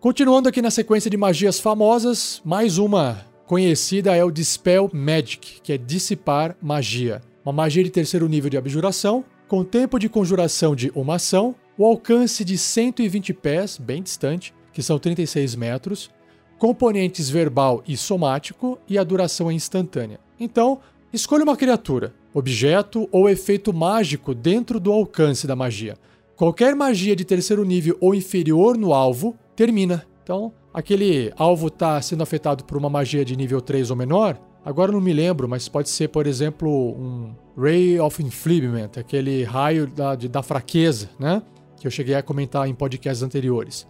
Continuando 0.00 0.48
aqui 0.48 0.62
na 0.62 0.70
sequência 0.70 1.10
de 1.10 1.16
magias 1.16 1.58
famosas, 1.58 2.40
mais 2.44 2.78
uma 2.78 3.24
conhecida 3.46 4.14
é 4.14 4.24
o 4.24 4.30
Dispel 4.30 4.90
Magic, 4.92 5.60
que 5.62 5.72
é 5.72 5.78
dissipar 5.78 6.56
magia. 6.60 7.20
Uma 7.44 7.52
magia 7.52 7.82
de 7.82 7.90
terceiro 7.90 8.28
nível 8.28 8.50
de 8.50 8.56
abjuração, 8.56 9.24
com 9.48 9.64
tempo 9.64 9.98
de 9.98 10.08
conjuração 10.08 10.74
de 10.74 10.90
uma 10.94 11.16
ação 11.16 11.54
o 11.78 11.84
alcance 11.84 12.44
de 12.44 12.56
120 12.56 13.34
pés, 13.34 13.76
bem 13.78 14.02
distante, 14.02 14.54
que 14.72 14.82
são 14.82 14.98
36 14.98 15.54
metros, 15.54 16.10
componentes 16.58 17.28
verbal 17.28 17.82
e 17.86 17.96
somático 17.96 18.78
e 18.88 18.96
a 18.96 19.04
duração 19.04 19.50
é 19.50 19.54
instantânea. 19.54 20.18
Então, 20.40 20.80
escolha 21.12 21.44
uma 21.44 21.56
criatura, 21.56 22.14
objeto 22.32 23.08
ou 23.12 23.28
efeito 23.28 23.72
mágico 23.72 24.34
dentro 24.34 24.80
do 24.80 24.90
alcance 24.92 25.46
da 25.46 25.54
magia. 25.54 25.96
Qualquer 26.34 26.74
magia 26.74 27.16
de 27.16 27.24
terceiro 27.24 27.64
nível 27.64 27.96
ou 28.00 28.14
inferior 28.14 28.76
no 28.76 28.92
alvo 28.92 29.36
termina. 29.54 30.06
Então, 30.22 30.52
aquele 30.72 31.32
alvo 31.36 31.68
está 31.68 32.00
sendo 32.00 32.22
afetado 32.22 32.64
por 32.64 32.76
uma 32.76 32.90
magia 32.90 33.24
de 33.24 33.36
nível 33.36 33.60
3 33.60 33.90
ou 33.90 33.96
menor, 33.96 34.38
agora 34.64 34.92
não 34.92 35.00
me 35.00 35.12
lembro, 35.12 35.48
mas 35.48 35.68
pode 35.68 35.88
ser, 35.88 36.08
por 36.08 36.26
exemplo, 36.26 36.68
um 36.68 37.34
Ray 37.56 37.98
of 38.00 38.22
Infliction, 38.22 38.84
aquele 38.98 39.44
raio 39.44 39.86
da, 39.86 40.14
de, 40.14 40.28
da 40.28 40.42
fraqueza, 40.42 41.08
né? 41.18 41.42
Que 41.76 41.86
eu 41.86 41.90
cheguei 41.90 42.14
a 42.14 42.22
comentar 42.22 42.68
em 42.68 42.74
podcasts 42.74 43.22
anteriores. 43.22 43.86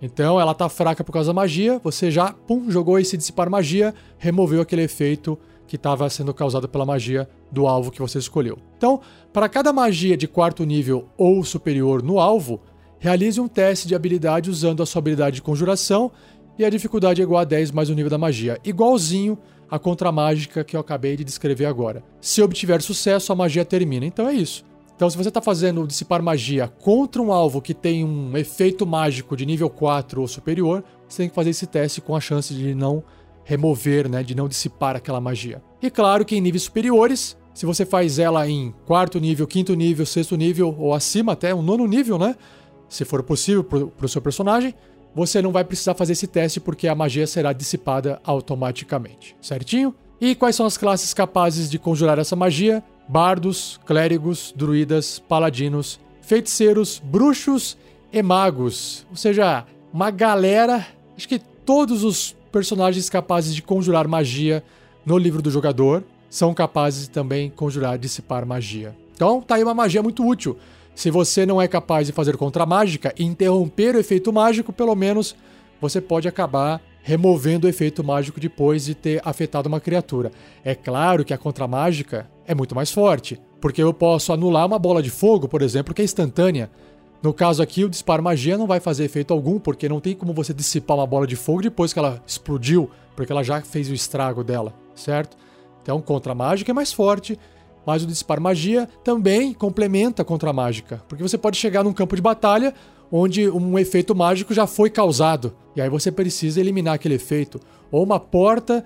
Então 0.00 0.40
ela 0.40 0.54
tá 0.54 0.68
fraca 0.68 1.02
por 1.02 1.12
causa 1.12 1.28
da 1.28 1.34
magia, 1.34 1.80
você 1.82 2.10
já 2.10 2.32
pum, 2.32 2.70
jogou 2.70 2.98
esse 2.98 3.16
dissipar 3.16 3.50
magia, 3.50 3.94
removeu 4.16 4.60
aquele 4.60 4.82
efeito 4.82 5.38
que 5.66 5.76
estava 5.76 6.08
sendo 6.08 6.32
causado 6.32 6.68
pela 6.68 6.86
magia 6.86 7.28
do 7.52 7.66
alvo 7.66 7.90
que 7.90 8.00
você 8.00 8.18
escolheu. 8.18 8.58
Então, 8.76 9.00
para 9.32 9.48
cada 9.48 9.72
magia 9.72 10.16
de 10.16 10.26
quarto 10.26 10.64
nível 10.64 11.08
ou 11.16 11.44
superior 11.44 12.02
no 12.02 12.18
alvo, 12.18 12.60
realize 12.98 13.40
um 13.40 13.48
teste 13.48 13.86
de 13.86 13.94
habilidade 13.94 14.50
usando 14.50 14.82
a 14.82 14.86
sua 14.86 15.00
habilidade 15.00 15.36
de 15.36 15.42
conjuração 15.42 16.10
e 16.58 16.64
a 16.64 16.70
dificuldade 16.70 17.20
é 17.20 17.24
igual 17.24 17.40
a 17.40 17.44
10 17.44 17.70
mais 17.70 17.90
o 17.90 17.94
nível 17.94 18.10
da 18.10 18.18
magia, 18.18 18.58
igualzinho 18.64 19.38
à 19.70 19.78
contra-mágica 19.78 20.64
que 20.64 20.74
eu 20.74 20.80
acabei 20.80 21.16
de 21.16 21.24
descrever 21.24 21.66
agora. 21.66 22.02
Se 22.20 22.40
obtiver 22.40 22.80
sucesso, 22.80 23.32
a 23.32 23.36
magia 23.36 23.64
termina. 23.64 24.06
Então 24.06 24.26
é 24.26 24.32
isso. 24.32 24.64
Então, 24.98 25.08
se 25.08 25.16
você 25.16 25.28
está 25.28 25.40
fazendo 25.40 25.86
dissipar 25.86 26.20
magia 26.20 26.66
contra 26.66 27.22
um 27.22 27.32
alvo 27.32 27.62
que 27.62 27.72
tem 27.72 28.04
um 28.04 28.36
efeito 28.36 28.84
mágico 28.84 29.36
de 29.36 29.46
nível 29.46 29.70
4 29.70 30.20
ou 30.20 30.26
superior, 30.26 30.82
você 31.08 31.18
tem 31.18 31.28
que 31.28 31.34
fazer 31.36 31.50
esse 31.50 31.68
teste 31.68 32.00
com 32.00 32.16
a 32.16 32.20
chance 32.20 32.52
de 32.52 32.74
não 32.74 33.04
remover, 33.44 34.08
né, 34.08 34.24
de 34.24 34.34
não 34.34 34.48
dissipar 34.48 34.96
aquela 34.96 35.20
magia. 35.20 35.62
E 35.80 35.88
claro 35.88 36.24
que 36.24 36.34
em 36.34 36.40
níveis 36.40 36.64
superiores, 36.64 37.36
se 37.54 37.64
você 37.64 37.86
faz 37.86 38.18
ela 38.18 38.48
em 38.48 38.74
quarto 38.86 39.20
nível, 39.20 39.46
quinto 39.46 39.72
nível, 39.76 40.04
sexto 40.04 40.34
nível 40.34 40.74
ou 40.76 40.92
acima, 40.92 41.34
até 41.34 41.54
um 41.54 41.62
nono 41.62 41.86
nível, 41.86 42.18
né? 42.18 42.34
Se 42.88 43.04
for 43.04 43.22
possível 43.22 43.62
para 43.62 44.04
o 44.04 44.08
seu 44.08 44.20
personagem, 44.20 44.74
você 45.14 45.40
não 45.40 45.52
vai 45.52 45.62
precisar 45.62 45.94
fazer 45.94 46.14
esse 46.14 46.26
teste 46.26 46.58
porque 46.58 46.88
a 46.88 46.94
magia 46.96 47.24
será 47.24 47.52
dissipada 47.52 48.20
automaticamente, 48.24 49.36
certinho? 49.40 49.94
E 50.20 50.34
quais 50.34 50.56
são 50.56 50.66
as 50.66 50.76
classes 50.76 51.14
capazes 51.14 51.70
de 51.70 51.78
conjurar 51.78 52.18
essa 52.18 52.34
magia? 52.34 52.82
Bardos, 53.08 53.80
clérigos, 53.86 54.52
druidas, 54.54 55.18
paladinos, 55.18 55.98
feiticeiros, 56.20 57.00
bruxos 57.02 57.76
e 58.12 58.22
magos. 58.22 59.06
Ou 59.10 59.16
seja, 59.16 59.64
uma 59.92 60.10
galera, 60.10 60.86
acho 61.16 61.26
que 61.26 61.38
todos 61.38 62.04
os 62.04 62.36
personagens 62.52 63.08
capazes 63.08 63.54
de 63.54 63.62
conjurar 63.62 64.06
magia 64.06 64.62
no 65.04 65.16
livro 65.16 65.40
do 65.40 65.50
jogador. 65.50 66.04
são 66.30 66.52
capazes 66.52 67.04
de 67.04 67.10
também 67.10 67.48
conjurar 67.48 67.98
dissipar 67.98 68.44
magia. 68.44 68.94
Então, 69.14 69.40
tá 69.40 69.54
aí 69.54 69.62
uma 69.62 69.72
magia 69.72 70.02
muito 70.02 70.26
útil. 70.26 70.58
Se 70.94 71.10
você 71.10 71.46
não 71.46 71.62
é 71.62 71.66
capaz 71.66 72.06
de 72.06 72.12
fazer 72.12 72.36
contra 72.36 72.66
mágica 72.66 73.14
e 73.18 73.24
interromper 73.24 73.94
o 73.94 73.98
efeito 73.98 74.30
mágico, 74.30 74.70
pelo 74.70 74.94
menos 74.94 75.34
você 75.80 76.00
pode 76.00 76.28
acabar 76.28 76.82
removendo 77.02 77.66
o 77.66 77.70
efeito 77.70 78.04
mágico 78.04 78.38
depois 78.38 78.84
de 78.84 78.94
ter 78.94 79.22
afetado 79.24 79.68
uma 79.68 79.80
criatura. 79.80 80.30
É 80.62 80.74
claro 80.74 81.24
que 81.24 81.32
a 81.32 81.38
contra 81.38 81.66
mágica 81.66 82.28
é 82.48 82.54
muito 82.54 82.74
mais 82.74 82.90
forte, 82.90 83.38
porque 83.60 83.82
eu 83.82 83.92
posso 83.92 84.32
anular 84.32 84.66
uma 84.66 84.78
bola 84.78 85.02
de 85.02 85.10
fogo, 85.10 85.46
por 85.46 85.60
exemplo, 85.60 85.92
que 85.92 86.00
é 86.00 86.04
instantânea. 86.04 86.70
No 87.22 87.34
caso 87.34 87.62
aqui, 87.62 87.84
o 87.84 87.90
disparo 87.90 88.22
magia 88.22 88.56
não 88.56 88.66
vai 88.66 88.80
fazer 88.80 89.04
efeito 89.04 89.34
algum, 89.34 89.58
porque 89.58 89.86
não 89.86 90.00
tem 90.00 90.14
como 90.14 90.32
você 90.32 90.54
dissipar 90.54 90.96
uma 90.96 91.06
bola 91.06 91.26
de 91.26 91.36
fogo 91.36 91.60
depois 91.60 91.92
que 91.92 91.98
ela 91.98 92.22
explodiu, 92.26 92.90
porque 93.14 93.30
ela 93.30 93.42
já 93.42 93.60
fez 93.60 93.90
o 93.90 93.94
estrago 93.94 94.42
dela, 94.42 94.72
certo? 94.94 95.36
Então, 95.82 96.00
contra 96.00 96.34
mágica 96.34 96.70
é 96.70 96.74
mais 96.74 96.90
forte, 96.90 97.38
mas 97.84 98.02
o 98.02 98.06
disparo 98.06 98.40
magia 98.40 98.88
também 99.04 99.52
complementa 99.52 100.24
contra 100.24 100.50
mágica, 100.50 101.02
porque 101.06 101.22
você 101.22 101.36
pode 101.36 101.58
chegar 101.58 101.84
num 101.84 101.92
campo 101.92 102.16
de 102.16 102.22
batalha 102.22 102.72
onde 103.12 103.48
um 103.50 103.78
efeito 103.78 104.14
mágico 104.14 104.54
já 104.54 104.66
foi 104.66 104.88
causado, 104.88 105.54
e 105.76 105.82
aí 105.82 105.90
você 105.90 106.10
precisa 106.10 106.60
eliminar 106.60 106.94
aquele 106.94 107.16
efeito, 107.16 107.60
ou 107.90 108.02
uma 108.02 108.18
porta 108.18 108.82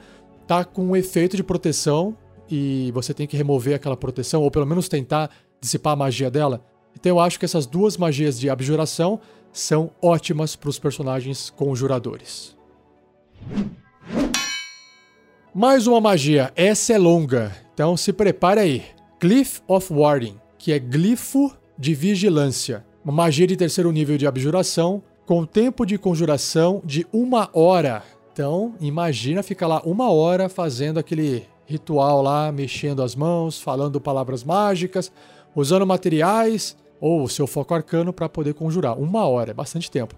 tá 0.48 0.64
com 0.64 0.86
um 0.86 0.96
efeito 0.96 1.36
de 1.36 1.44
proteção 1.44 2.16
e 2.54 2.92
você 2.92 3.14
tem 3.14 3.26
que 3.26 3.34
remover 3.34 3.74
aquela 3.74 3.96
proteção, 3.96 4.42
ou 4.42 4.50
pelo 4.50 4.66
menos 4.66 4.86
tentar 4.86 5.30
dissipar 5.58 5.94
a 5.94 5.96
magia 5.96 6.30
dela. 6.30 6.62
Então 6.94 7.16
eu 7.16 7.18
acho 7.18 7.38
que 7.38 7.46
essas 7.46 7.64
duas 7.64 7.96
magias 7.96 8.38
de 8.38 8.50
abjuração 8.50 9.18
são 9.50 9.90
ótimas 10.02 10.54
para 10.54 10.68
os 10.68 10.78
personagens 10.78 11.48
conjuradores. 11.48 12.54
Mais 15.54 15.86
uma 15.86 15.98
magia, 15.98 16.52
essa 16.54 16.92
é 16.92 16.98
longa, 16.98 17.56
então 17.72 17.96
se 17.96 18.12
prepare 18.12 18.60
aí. 18.60 18.84
Glyph 19.18 19.60
of 19.66 19.90
Warding, 19.90 20.36
que 20.58 20.72
é 20.72 20.78
glifo 20.78 21.56
de 21.78 21.94
vigilância. 21.94 22.84
Uma 23.02 23.14
magia 23.14 23.46
de 23.46 23.56
terceiro 23.56 23.90
nível 23.90 24.18
de 24.18 24.26
abjuração, 24.26 25.02
com 25.24 25.46
tempo 25.46 25.86
de 25.86 25.96
conjuração 25.96 26.82
de 26.84 27.06
uma 27.12 27.48
hora. 27.54 28.02
Então, 28.30 28.74
imagina 28.78 29.42
ficar 29.42 29.66
lá 29.66 29.80
uma 29.84 30.10
hora 30.10 30.48
fazendo 30.48 30.98
aquele 30.98 31.46
ritual 31.66 32.22
lá, 32.22 32.50
mexendo 32.52 33.02
as 33.02 33.14
mãos, 33.14 33.60
falando 33.60 34.00
palavras 34.00 34.44
mágicas, 34.44 35.12
usando 35.54 35.86
materiais 35.86 36.76
ou 37.00 37.22
o 37.22 37.28
seu 37.28 37.46
foco 37.46 37.74
arcano 37.74 38.12
para 38.12 38.28
poder 38.28 38.54
conjurar. 38.54 38.98
Uma 38.98 39.26
hora, 39.26 39.50
é 39.50 39.54
bastante 39.54 39.90
tempo. 39.90 40.14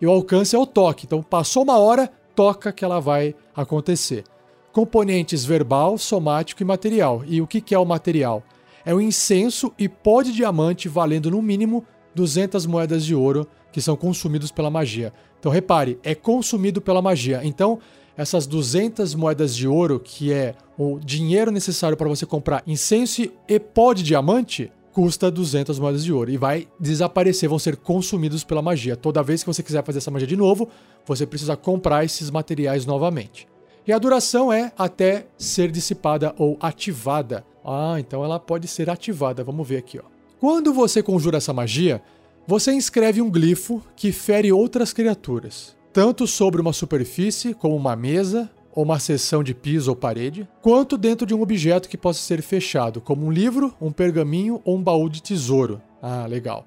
E 0.00 0.06
o 0.06 0.10
alcance 0.10 0.54
é 0.54 0.58
o 0.58 0.66
toque. 0.66 1.06
Então, 1.06 1.22
passou 1.22 1.62
uma 1.62 1.78
hora, 1.78 2.10
toca 2.34 2.72
que 2.72 2.84
ela 2.84 3.00
vai 3.00 3.34
acontecer. 3.54 4.24
Componentes 4.72 5.44
verbal, 5.44 5.98
somático 5.98 6.62
e 6.62 6.64
material. 6.64 7.22
E 7.26 7.40
o 7.40 7.46
que 7.46 7.74
é 7.74 7.78
o 7.78 7.84
material? 7.84 8.42
É 8.84 8.94
o 8.94 9.00
incenso 9.00 9.72
e 9.78 9.88
pó 9.88 10.22
de 10.22 10.32
diamante 10.32 10.88
valendo 10.88 11.30
no 11.30 11.42
mínimo 11.42 11.84
200 12.14 12.64
moedas 12.66 13.04
de 13.04 13.14
ouro 13.14 13.46
que 13.72 13.80
são 13.80 13.96
consumidos 13.96 14.50
pela 14.50 14.70
magia. 14.70 15.12
Então 15.38 15.52
repare, 15.52 15.98
é 16.02 16.14
consumido 16.14 16.80
pela 16.80 17.02
magia. 17.02 17.40
Então, 17.44 17.78
essas 18.18 18.48
200 18.48 19.14
moedas 19.14 19.54
de 19.54 19.68
ouro, 19.68 20.00
que 20.00 20.32
é 20.32 20.56
o 20.76 20.98
dinheiro 20.98 21.52
necessário 21.52 21.96
para 21.96 22.08
você 22.08 22.26
comprar 22.26 22.64
incenso 22.66 23.22
e 23.48 23.60
pó 23.60 23.94
de 23.94 24.02
diamante, 24.02 24.72
custa 24.92 25.30
200 25.30 25.78
moedas 25.78 26.02
de 26.02 26.12
ouro 26.12 26.28
e 26.28 26.36
vai 26.36 26.66
desaparecer, 26.80 27.48
vão 27.48 27.60
ser 27.60 27.76
consumidos 27.76 28.42
pela 28.42 28.60
magia. 28.60 28.96
Toda 28.96 29.22
vez 29.22 29.44
que 29.44 29.46
você 29.46 29.62
quiser 29.62 29.84
fazer 29.84 29.98
essa 29.98 30.10
magia 30.10 30.26
de 30.26 30.36
novo, 30.36 30.68
você 31.06 31.24
precisa 31.24 31.56
comprar 31.56 32.04
esses 32.04 32.28
materiais 32.28 32.84
novamente. 32.84 33.46
E 33.86 33.92
a 33.92 33.98
duração 33.98 34.52
é 34.52 34.72
até 34.76 35.28
ser 35.38 35.70
dissipada 35.70 36.34
ou 36.36 36.58
ativada. 36.60 37.44
Ah, 37.64 37.96
então 38.00 38.24
ela 38.24 38.40
pode 38.40 38.66
ser 38.66 38.90
ativada. 38.90 39.44
Vamos 39.44 39.66
ver 39.66 39.76
aqui, 39.76 40.00
ó. 40.00 40.02
Quando 40.40 40.72
você 40.72 41.04
conjura 41.04 41.36
essa 41.36 41.52
magia, 41.52 42.02
você 42.48 42.72
inscreve 42.72 43.22
um 43.22 43.30
glifo 43.30 43.80
que 43.94 44.10
fere 44.10 44.50
outras 44.50 44.92
criaturas, 44.92 45.76
tanto 45.98 46.28
sobre 46.28 46.60
uma 46.60 46.72
superfície, 46.72 47.52
como 47.52 47.74
uma 47.74 47.96
mesa, 47.96 48.48
ou 48.72 48.84
uma 48.84 49.00
seção 49.00 49.42
de 49.42 49.52
piso 49.52 49.90
ou 49.90 49.96
parede, 49.96 50.46
quanto 50.62 50.96
dentro 50.96 51.26
de 51.26 51.34
um 51.34 51.42
objeto 51.42 51.88
que 51.88 51.98
possa 51.98 52.20
ser 52.20 52.40
fechado, 52.40 53.00
como 53.00 53.26
um 53.26 53.32
livro, 53.32 53.74
um 53.80 53.90
pergaminho 53.90 54.62
ou 54.64 54.76
um 54.76 54.80
baú 54.80 55.08
de 55.08 55.20
tesouro. 55.20 55.82
Ah, 56.00 56.24
legal. 56.28 56.64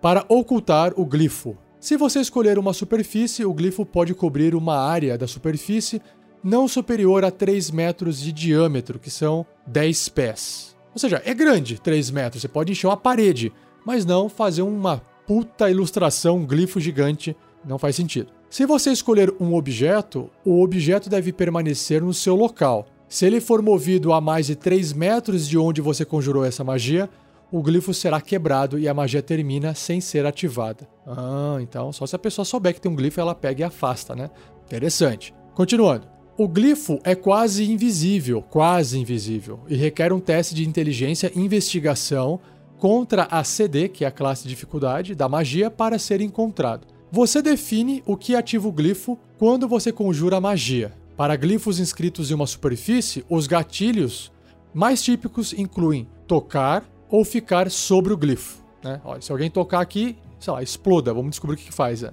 Para 0.00 0.24
ocultar 0.28 0.94
o 0.96 1.06
glifo. 1.06 1.56
Se 1.78 1.96
você 1.96 2.18
escolher 2.18 2.58
uma 2.58 2.72
superfície, 2.72 3.44
o 3.44 3.54
glifo 3.54 3.86
pode 3.86 4.14
cobrir 4.14 4.52
uma 4.52 4.76
área 4.76 5.16
da 5.16 5.28
superfície 5.28 6.02
não 6.42 6.66
superior 6.66 7.24
a 7.24 7.30
3 7.30 7.70
metros 7.70 8.18
de 8.20 8.32
diâmetro, 8.32 8.98
que 8.98 9.10
são 9.10 9.46
10 9.64 10.08
pés. 10.08 10.76
Ou 10.92 10.98
seja, 10.98 11.22
é 11.24 11.32
grande 11.32 11.80
3 11.80 12.10
metros, 12.10 12.42
você 12.42 12.48
pode 12.48 12.72
encher 12.72 12.88
uma 12.88 12.96
parede, 12.96 13.52
mas 13.86 14.04
não 14.04 14.28
fazer 14.28 14.62
uma 14.62 14.98
puta 15.24 15.70
ilustração, 15.70 16.38
um 16.38 16.46
glifo 16.46 16.80
gigante, 16.80 17.36
não 17.64 17.78
faz 17.78 17.94
sentido. 17.94 18.41
Se 18.52 18.66
você 18.66 18.92
escolher 18.92 19.34
um 19.40 19.54
objeto, 19.54 20.28
o 20.44 20.62
objeto 20.62 21.08
deve 21.08 21.32
permanecer 21.32 22.02
no 22.02 22.12
seu 22.12 22.36
local. 22.36 22.86
Se 23.08 23.24
ele 23.24 23.40
for 23.40 23.62
movido 23.62 24.12
a 24.12 24.20
mais 24.20 24.44
de 24.48 24.54
3 24.54 24.92
metros 24.92 25.48
de 25.48 25.56
onde 25.56 25.80
você 25.80 26.04
conjurou 26.04 26.44
essa 26.44 26.62
magia, 26.62 27.08
o 27.50 27.62
glifo 27.62 27.94
será 27.94 28.20
quebrado 28.20 28.78
e 28.78 28.86
a 28.86 28.92
magia 28.92 29.22
termina 29.22 29.74
sem 29.74 30.02
ser 30.02 30.26
ativada. 30.26 30.86
Ah, 31.06 31.56
então 31.62 31.90
só 31.94 32.04
se 32.04 32.14
a 32.14 32.18
pessoa 32.18 32.44
souber 32.44 32.74
que 32.74 32.80
tem 32.82 32.92
um 32.92 32.94
glifo, 32.94 33.18
ela 33.18 33.34
pega 33.34 33.62
e 33.62 33.64
afasta, 33.64 34.14
né? 34.14 34.28
Interessante. 34.66 35.32
Continuando. 35.54 36.06
O 36.36 36.46
glifo 36.46 36.98
é 37.04 37.14
quase 37.14 37.72
invisível, 37.72 38.42
quase 38.42 38.98
invisível, 38.98 39.60
e 39.66 39.76
requer 39.76 40.12
um 40.12 40.20
teste 40.20 40.54
de 40.54 40.68
inteligência 40.68 41.32
e 41.34 41.40
investigação 41.40 42.38
contra 42.76 43.26
a 43.30 43.42
CD, 43.44 43.88
que 43.88 44.04
é 44.04 44.08
a 44.08 44.12
classe 44.12 44.42
de 44.42 44.50
dificuldade 44.50 45.14
da 45.14 45.26
magia, 45.26 45.70
para 45.70 45.98
ser 45.98 46.20
encontrado. 46.20 46.92
Você 47.14 47.42
define 47.42 48.02
o 48.06 48.16
que 48.16 48.34
ativa 48.34 48.66
o 48.66 48.72
glifo 48.72 49.18
quando 49.36 49.68
você 49.68 49.92
conjura 49.92 50.38
a 50.38 50.40
magia. 50.40 50.94
Para 51.14 51.36
glifos 51.36 51.78
inscritos 51.78 52.30
em 52.30 52.34
uma 52.34 52.46
superfície, 52.46 53.22
os 53.28 53.46
gatilhos 53.46 54.32
mais 54.72 55.02
típicos 55.02 55.52
incluem 55.52 56.08
tocar 56.26 56.82
ou 57.10 57.22
ficar 57.22 57.70
sobre 57.70 58.14
o 58.14 58.16
glifo. 58.16 58.64
Né? 58.82 58.98
Olha, 59.04 59.20
se 59.20 59.30
alguém 59.30 59.50
tocar 59.50 59.82
aqui, 59.82 60.16
sei 60.40 60.54
lá, 60.54 60.62
exploda, 60.62 61.12
vamos 61.12 61.32
descobrir 61.32 61.56
o 61.56 61.58
que, 61.58 61.66
que 61.66 61.74
faz. 61.74 62.00
Né? 62.00 62.12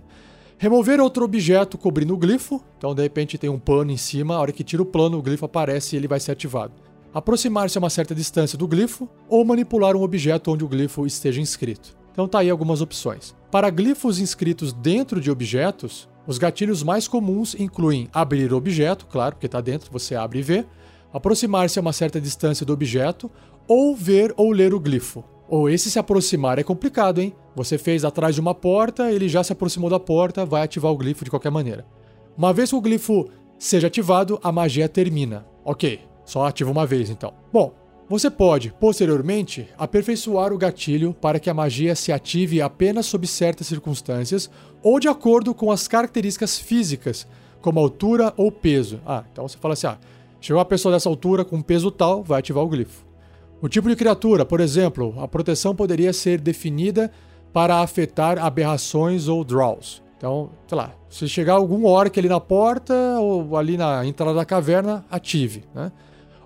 Remover 0.57 0.99
outro 0.99 1.23
objeto 1.23 1.77
cobrindo 1.77 2.13
o 2.13 2.17
glifo, 2.17 2.61
então 2.77 2.93
de 2.93 3.01
repente 3.01 3.37
tem 3.37 3.49
um 3.49 3.57
pano 3.57 3.91
em 3.91 3.97
cima, 3.97 4.35
a 4.35 4.39
hora 4.41 4.51
que 4.51 4.65
tira 4.65 4.83
o 4.83 4.85
plano, 4.85 5.17
o 5.17 5.21
glifo 5.21 5.45
aparece 5.45 5.95
e 5.95 5.97
ele 5.97 6.09
vai 6.09 6.19
ser 6.19 6.33
ativado. 6.33 6.73
Aproximar-se 7.13 7.77
a 7.77 7.79
uma 7.79 7.89
certa 7.89 8.13
distância 8.13 8.57
do 8.57 8.67
glifo 8.67 9.07
ou 9.29 9.45
manipular 9.45 9.95
um 9.95 10.03
objeto 10.03 10.51
onde 10.51 10.65
o 10.65 10.67
glifo 10.67 11.07
esteja 11.07 11.39
inscrito. 11.39 11.98
Então 12.19 12.27
tá 12.27 12.39
aí 12.39 12.49
algumas 12.49 12.81
opções. 12.81 13.33
Para 13.49 13.69
glifos 13.69 14.19
inscritos 14.19 14.73
dentro 14.73 15.21
de 15.21 15.31
objetos, 15.31 16.09
os 16.27 16.37
gatilhos 16.37 16.83
mais 16.83 17.07
comuns 17.07 17.55
incluem 17.57 18.09
abrir 18.11 18.51
o 18.51 18.57
objeto, 18.57 19.07
claro, 19.07 19.35
porque 19.35 19.45
está 19.45 19.61
dentro, 19.61 19.89
você 19.89 20.15
abre 20.15 20.39
e 20.39 20.41
vê, 20.41 20.65
aproximar-se 21.13 21.79
a 21.79 21.81
uma 21.81 21.93
certa 21.93 22.19
distância 22.19 22.65
do 22.65 22.73
objeto, 22.73 23.31
ou 23.65 23.95
ver 23.95 24.33
ou 24.35 24.51
ler 24.51 24.73
o 24.73 24.81
glifo. 24.81 25.23
Ou 25.47 25.69
esse 25.69 25.89
se 25.89 25.97
aproximar 25.97 26.59
é 26.59 26.63
complicado, 26.63 27.21
hein? 27.21 27.33
Você 27.55 27.77
fez 27.77 28.03
atrás 28.03 28.35
de 28.35 28.41
uma 28.41 28.53
porta, 28.53 29.09
ele 29.09 29.29
já 29.29 29.41
se 29.41 29.53
aproximou 29.53 29.89
da 29.89 29.97
porta, 29.97 30.45
vai 30.45 30.63
ativar 30.63 30.91
o 30.91 30.97
glifo 30.97 31.23
de 31.23 31.29
qualquer 31.29 31.51
maneira. 31.51 31.85
Uma 32.37 32.51
vez 32.51 32.69
que 32.69 32.75
o 32.75 32.81
glifo 32.81 33.29
seja 33.57 33.87
ativado, 33.87 34.37
a 34.43 34.51
magia 34.51 34.89
termina. 34.89 35.47
Ok, 35.63 36.01
só 36.25 36.45
ativa 36.45 36.69
uma 36.69 36.85
vez 36.85 37.09
então. 37.09 37.33
Bom, 37.53 37.78
você 38.09 38.31
pode, 38.31 38.73
posteriormente, 38.79 39.69
aperfeiçoar 39.77 40.51
o 40.51 40.57
gatilho 40.57 41.13
para 41.13 41.39
que 41.39 41.47
a 41.47 41.53
magia 41.53 41.93
se 41.95 42.11
ative 42.11 42.59
apenas 42.59 43.05
sob 43.05 43.27
certas 43.27 43.67
circunstâncias 43.67 44.49
ou 44.81 44.99
de 44.99 45.07
acordo 45.07 45.53
com 45.53 45.71
as 45.71 45.87
características 45.87 46.57
físicas, 46.57 47.27
como 47.61 47.79
altura 47.79 48.33
ou 48.35 48.51
peso. 48.51 48.99
Ah, 49.05 49.23
então 49.31 49.47
você 49.47 49.59
fala 49.59 49.75
assim: 49.75 49.85
ah, 49.85 49.99
chegou 50.41 50.57
uma 50.57 50.65
pessoa 50.65 50.91
dessa 50.91 51.07
altura 51.07 51.45
com 51.45 51.61
peso 51.61 51.91
tal, 51.91 52.23
vai 52.23 52.39
ativar 52.39 52.63
o 52.63 52.67
glifo. 52.67 53.05
O 53.61 53.69
tipo 53.69 53.87
de 53.87 53.95
criatura, 53.95 54.43
por 54.43 54.59
exemplo, 54.59 55.13
a 55.19 55.27
proteção 55.27 55.75
poderia 55.75 56.11
ser 56.11 56.41
definida 56.41 57.11
para 57.53 57.79
afetar 57.79 58.39
aberrações 58.39 59.27
ou 59.27 59.43
draws. 59.43 60.01
Então, 60.17 60.49
sei 60.67 60.77
lá, 60.77 60.93
se 61.09 61.27
chegar 61.27 61.53
algum 61.53 61.85
orc 61.85 62.17
ali 62.17 62.27
na 62.27 62.39
porta 62.39 62.93
ou 63.19 63.55
ali 63.55 63.77
na 63.77 64.03
entrada 64.05 64.33
da 64.33 64.45
caverna, 64.45 65.05
ative. 65.11 65.63
Né? 65.75 65.91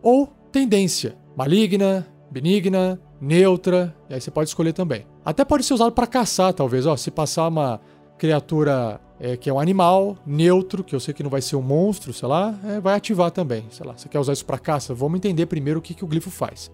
Ou 0.02 0.30
tendência 0.54 1.18
maligna, 1.36 2.08
benigna, 2.30 3.00
neutra, 3.20 3.94
e 4.08 4.14
aí 4.14 4.22
você 4.22 4.30
pode 4.30 4.50
escolher 4.50 4.72
também. 4.72 5.06
Até 5.26 5.44
pode 5.44 5.64
ser 5.66 5.74
usado 5.74 5.92
para 5.92 6.06
caçar, 6.06 6.54
talvez, 6.54 6.86
ó, 6.86 6.96
se 6.96 7.10
passar 7.10 7.48
uma 7.48 7.82
criatura 8.20 9.02
é, 9.20 9.36
que 9.36 9.50
é 9.50 9.54
um 9.54 9.60
animal 9.60 10.16
neutro, 10.26 10.84
que 10.84 10.94
eu 10.94 11.00
sei 11.00 11.14
que 11.14 11.24
não 11.24 11.30
vai 11.30 11.42
ser 11.42 11.56
um 11.56 11.62
monstro, 11.62 12.14
sei 12.14 12.28
lá, 12.28 12.58
é, 12.66 12.80
vai 12.80 12.96
ativar 12.96 13.32
também, 13.32 13.66
sei 13.72 13.86
lá. 13.86 13.98
Você 13.98 14.08
quer 14.08 14.20
usar 14.20 14.34
isso 14.34 14.46
para 14.46 14.60
caça? 14.60 14.94
Vamos 14.94 15.18
entender 15.18 15.48
primeiro 15.48 15.80
o 15.80 15.82
que, 15.82 15.96
que 15.96 16.04
o 16.04 16.08
glifo 16.08 16.30
faz. 16.30 16.72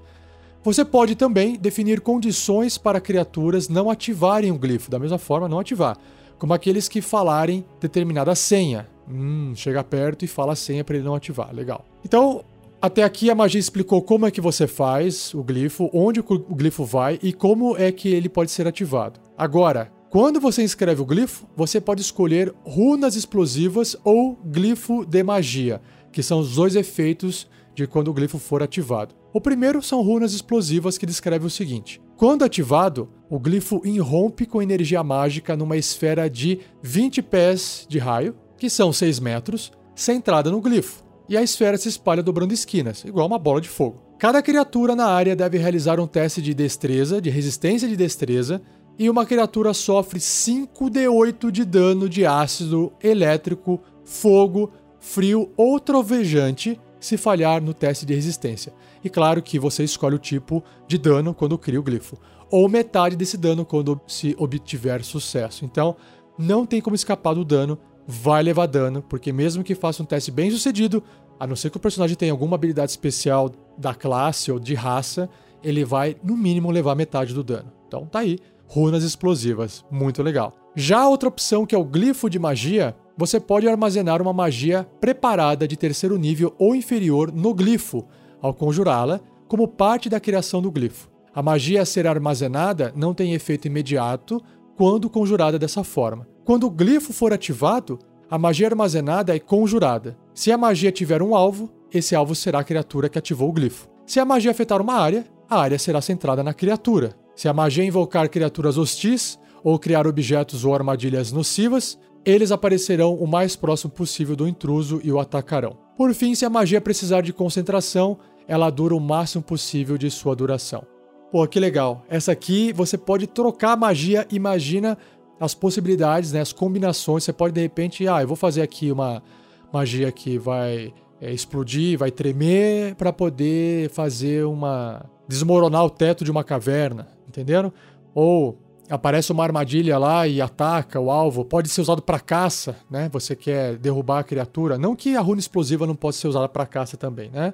Você 0.61 0.83
pode 0.83 1.15
também 1.15 1.57
definir 1.57 2.01
condições 2.01 2.77
para 2.77 2.99
criaturas 2.99 3.69
não 3.69 3.89
ativarem 3.89 4.51
o 4.51 4.57
glifo, 4.57 4.91
da 4.91 4.99
mesma 4.99 5.17
forma, 5.17 5.47
não 5.47 5.59
ativar, 5.59 5.97
como 6.37 6.53
aqueles 6.53 6.89
que 6.89 7.01
falarem 7.01 7.63
determinada 7.79 8.35
senha. 8.35 8.87
Hum, 9.09 9.53
chega 9.55 9.83
perto 9.83 10.25
e 10.25 10.27
fala 10.27 10.53
a 10.53 10.55
senha 10.55 10.83
para 10.83 10.97
ele 10.97 11.05
não 11.05 11.15
ativar, 11.15 11.55
legal. 11.55 11.85
Então, 12.03 12.43
Até 12.81 13.03
aqui 13.03 13.29
a 13.29 13.35
magia 13.35 13.59
explicou 13.59 14.01
como 14.01 14.25
é 14.25 14.31
que 14.31 14.39
você 14.39 14.65
faz 14.65 15.33
o 15.33 15.43
glifo, 15.43 15.89
onde 15.93 16.21
o 16.21 16.23
glifo 16.23 16.85
vai 16.85 17.19
e 17.21 17.33
como 17.33 17.75
é 17.75 17.91
que 17.91 18.07
ele 18.07 18.29
pode 18.29 18.51
ser 18.51 18.65
ativado. 18.67 19.19
Agora, 19.37 19.91
quando 20.09 20.39
você 20.39 20.63
inscreve 20.63 21.01
o 21.01 21.05
glifo, 21.05 21.45
você 21.57 21.81
pode 21.81 21.99
escolher 21.99 22.53
runas 22.63 23.17
explosivas 23.17 23.97
ou 24.01 24.39
glifo 24.45 25.05
de 25.05 25.21
magia, 25.21 25.81
que 26.09 26.23
são 26.23 26.39
os 26.39 26.55
dois 26.55 26.73
efeitos 26.73 27.49
de 27.75 27.85
quando 27.85 28.07
o 28.07 28.13
glifo 28.13 28.39
for 28.39 28.63
ativado. 28.63 29.13
O 29.33 29.41
primeiro 29.41 29.81
são 29.81 30.01
runas 30.01 30.33
explosivas 30.33 30.97
que 30.97 31.05
descreve 31.05 31.45
o 31.45 31.49
seguinte: 31.49 32.01
quando 32.15 32.45
ativado, 32.45 33.09
o 33.29 33.37
glifo 33.37 33.81
irrompe 33.83 34.45
com 34.45 34.61
energia 34.61 35.03
mágica 35.03 35.53
numa 35.53 35.75
esfera 35.75 36.29
de 36.29 36.61
20 36.81 37.23
pés 37.23 37.85
de 37.89 37.99
raio, 37.99 38.37
que 38.57 38.69
são 38.69 38.93
6 38.93 39.19
metros, 39.19 39.69
centrada 39.93 40.49
no 40.49 40.61
glifo 40.61 41.08
e 41.29 41.37
a 41.37 41.43
esfera 41.43 41.77
se 41.77 41.87
espalha 41.87 42.23
dobrando 42.23 42.53
esquinas, 42.53 43.05
igual 43.05 43.27
uma 43.27 43.37
bola 43.37 43.61
de 43.61 43.69
fogo. 43.69 44.01
Cada 44.17 44.41
criatura 44.41 44.95
na 44.95 45.05
área 45.05 45.35
deve 45.35 45.59
realizar 45.59 45.99
um 45.99 46.07
teste 46.07 46.41
de 46.41 46.53
destreza, 46.53 47.21
de 47.21 47.29
resistência 47.29 47.87
de 47.87 47.95
destreza, 47.95 48.61
e 48.97 49.09
uma 49.09 49.25
criatura 49.25 49.73
sofre 49.73 50.19
5d8 50.19 51.51
de 51.51 51.63
dano 51.63 52.09
de 52.09 52.25
ácido, 52.25 52.91
elétrico, 53.01 53.79
fogo, 54.03 54.71
frio 54.99 55.51
ou 55.55 55.79
trovejante 55.79 56.77
se 56.99 57.15
falhar 57.15 57.61
no 57.61 57.73
teste 57.73 58.05
de 58.05 58.13
resistência. 58.13 58.73
E 59.01 59.09
claro 59.09 59.41
que 59.41 59.57
você 59.57 59.83
escolhe 59.83 60.15
o 60.15 60.19
tipo 60.19 60.61
de 60.85 60.97
dano 60.97 61.33
quando 61.33 61.57
cria 61.57 61.79
o 61.79 61.83
glifo, 61.83 62.17
ou 62.51 62.67
metade 62.67 63.15
desse 63.15 63.37
dano 63.37 63.63
quando 63.63 64.01
se 64.05 64.35
obtiver 64.37 65.03
sucesso. 65.03 65.63
Então, 65.63 65.95
não 66.37 66.65
tem 66.65 66.81
como 66.81 66.95
escapar 66.95 67.35
do 67.35 67.45
dano, 67.45 67.77
vai 68.11 68.41
levar 68.41 68.65
dano, 68.65 69.03
porque 69.03 69.31
mesmo 69.31 69.63
que 69.63 69.75
faça 69.75 70.01
um 70.01 70.05
teste 70.05 70.31
bem 70.31 70.49
sucedido, 70.49 71.03
a 71.39 71.45
não 71.45 71.55
ser 71.55 71.69
que 71.69 71.77
o 71.77 71.79
personagem 71.79 72.17
tenha 72.17 72.31
alguma 72.31 72.55
habilidade 72.55 72.89
especial 72.89 73.51
da 73.77 73.93
classe 73.93 74.51
ou 74.51 74.59
de 74.59 74.73
raça, 74.73 75.29
ele 75.63 75.85
vai, 75.85 76.15
no 76.23 76.35
mínimo, 76.35 76.71
levar 76.71 76.95
metade 76.95 77.35
do 77.35 77.43
dano. 77.43 77.71
Então 77.87 78.07
tá 78.07 78.19
aí, 78.19 78.39
runas 78.65 79.03
explosivas, 79.03 79.85
muito 79.91 80.23
legal. 80.23 80.51
Já 80.75 81.01
a 81.01 81.07
outra 81.07 81.29
opção, 81.29 81.67
que 81.67 81.75
é 81.75 81.77
o 81.77 81.85
glifo 81.85 82.31
de 82.31 82.39
magia, 82.39 82.95
você 83.15 83.39
pode 83.39 83.67
armazenar 83.67 84.23
uma 84.23 84.33
magia 84.33 84.87
preparada 84.99 85.67
de 85.67 85.77
terceiro 85.77 86.17
nível 86.17 86.55
ou 86.57 86.75
inferior 86.75 87.31
no 87.31 87.53
glifo, 87.53 88.07
ao 88.41 88.55
conjurá-la, 88.55 89.19
como 89.47 89.67
parte 89.67 90.09
da 90.09 90.19
criação 90.19 90.63
do 90.63 90.71
glifo. 90.71 91.11
A 91.31 91.43
magia 91.43 91.83
a 91.83 91.85
ser 91.85 92.07
armazenada 92.07 92.91
não 92.95 93.13
tem 93.13 93.35
efeito 93.35 93.67
imediato 93.67 94.41
quando 94.75 95.11
conjurada 95.11 95.59
dessa 95.59 95.83
forma. 95.83 96.27
Quando 96.49 96.63
o 96.63 96.71
glifo 96.71 97.13
for 97.13 97.31
ativado, 97.31 97.99
a 98.27 98.35
magia 98.35 98.65
armazenada 98.65 99.35
é 99.35 99.37
conjurada. 99.37 100.17
Se 100.33 100.51
a 100.51 100.57
magia 100.57 100.91
tiver 100.91 101.21
um 101.21 101.35
alvo, 101.35 101.71
esse 101.93 102.15
alvo 102.15 102.33
será 102.33 102.61
a 102.61 102.63
criatura 102.63 103.07
que 103.07 103.19
ativou 103.19 103.49
o 103.49 103.53
glifo. 103.53 103.87
Se 104.03 104.19
a 104.19 104.25
magia 104.25 104.49
afetar 104.49 104.81
uma 104.81 104.95
área, 104.95 105.25
a 105.47 105.61
área 105.61 105.77
será 105.77 106.01
centrada 106.01 106.41
na 106.41 106.51
criatura. 106.51 107.15
Se 107.35 107.47
a 107.47 107.53
magia 107.53 107.85
invocar 107.85 108.27
criaturas 108.31 108.79
hostis 108.79 109.37
ou 109.63 109.77
criar 109.77 110.07
objetos 110.07 110.65
ou 110.65 110.73
armadilhas 110.73 111.31
nocivas, 111.31 111.99
eles 112.25 112.51
aparecerão 112.51 113.13
o 113.13 113.27
mais 113.27 113.55
próximo 113.55 113.91
possível 113.91 114.35
do 114.35 114.47
intruso 114.47 114.99
e 115.03 115.11
o 115.11 115.19
atacarão. 115.19 115.77
Por 115.95 116.11
fim, 116.15 116.33
se 116.33 116.45
a 116.45 116.49
magia 116.49 116.81
precisar 116.81 117.21
de 117.21 117.31
concentração, 117.31 118.17
ela 118.47 118.71
dura 118.71 118.95
o 118.95 118.99
máximo 118.99 119.43
possível 119.43 119.99
de 119.99 120.09
sua 120.09 120.35
duração. 120.35 120.83
Pô, 121.31 121.45
que 121.45 121.59
legal. 121.59 122.03
Essa 122.09 122.31
aqui 122.31 122.73
você 122.73 122.97
pode 122.97 123.27
trocar 123.27 123.73
a 123.73 123.77
magia, 123.77 124.25
imagina 124.31 124.97
as 125.39 125.53
possibilidades, 125.53 126.31
né, 126.31 126.41
as 126.41 126.51
combinações. 126.51 127.23
Você 127.23 127.33
pode 127.33 127.53
de 127.53 127.61
repente, 127.61 128.07
ah, 128.07 128.21
eu 128.21 128.27
vou 128.27 128.35
fazer 128.35 128.61
aqui 128.61 128.91
uma 128.91 129.23
magia 129.71 130.11
que 130.11 130.37
vai 130.37 130.93
é, 131.21 131.31
explodir, 131.31 131.97
vai 131.97 132.11
tremer 132.11 132.95
para 132.95 133.13
poder 133.13 133.89
fazer 133.89 134.45
uma 134.45 135.05
desmoronar 135.27 135.85
o 135.85 135.89
teto 135.89 136.23
de 136.23 136.31
uma 136.31 136.43
caverna, 136.43 137.07
entenderam? 137.27 137.71
Ou 138.15 138.57
aparece 138.89 139.31
uma 139.31 139.43
armadilha 139.43 139.97
lá 139.99 140.27
e 140.27 140.41
ataca 140.41 140.99
o 140.99 141.11
alvo, 141.11 141.45
pode 141.45 141.69
ser 141.69 141.81
usado 141.81 142.01
para 142.01 142.19
caça, 142.19 142.75
né? 142.89 143.07
Você 143.13 143.35
quer 143.35 143.77
derrubar 143.77 144.19
a 144.19 144.23
criatura, 144.23 144.77
não 144.77 144.95
que 144.95 145.15
a 145.15 145.21
runa 145.21 145.39
explosiva 145.39 145.85
não 145.85 145.95
possa 145.95 146.19
ser 146.19 146.27
usada 146.27 146.49
para 146.49 146.65
caça 146.65 146.97
também, 146.97 147.29
né? 147.29 147.53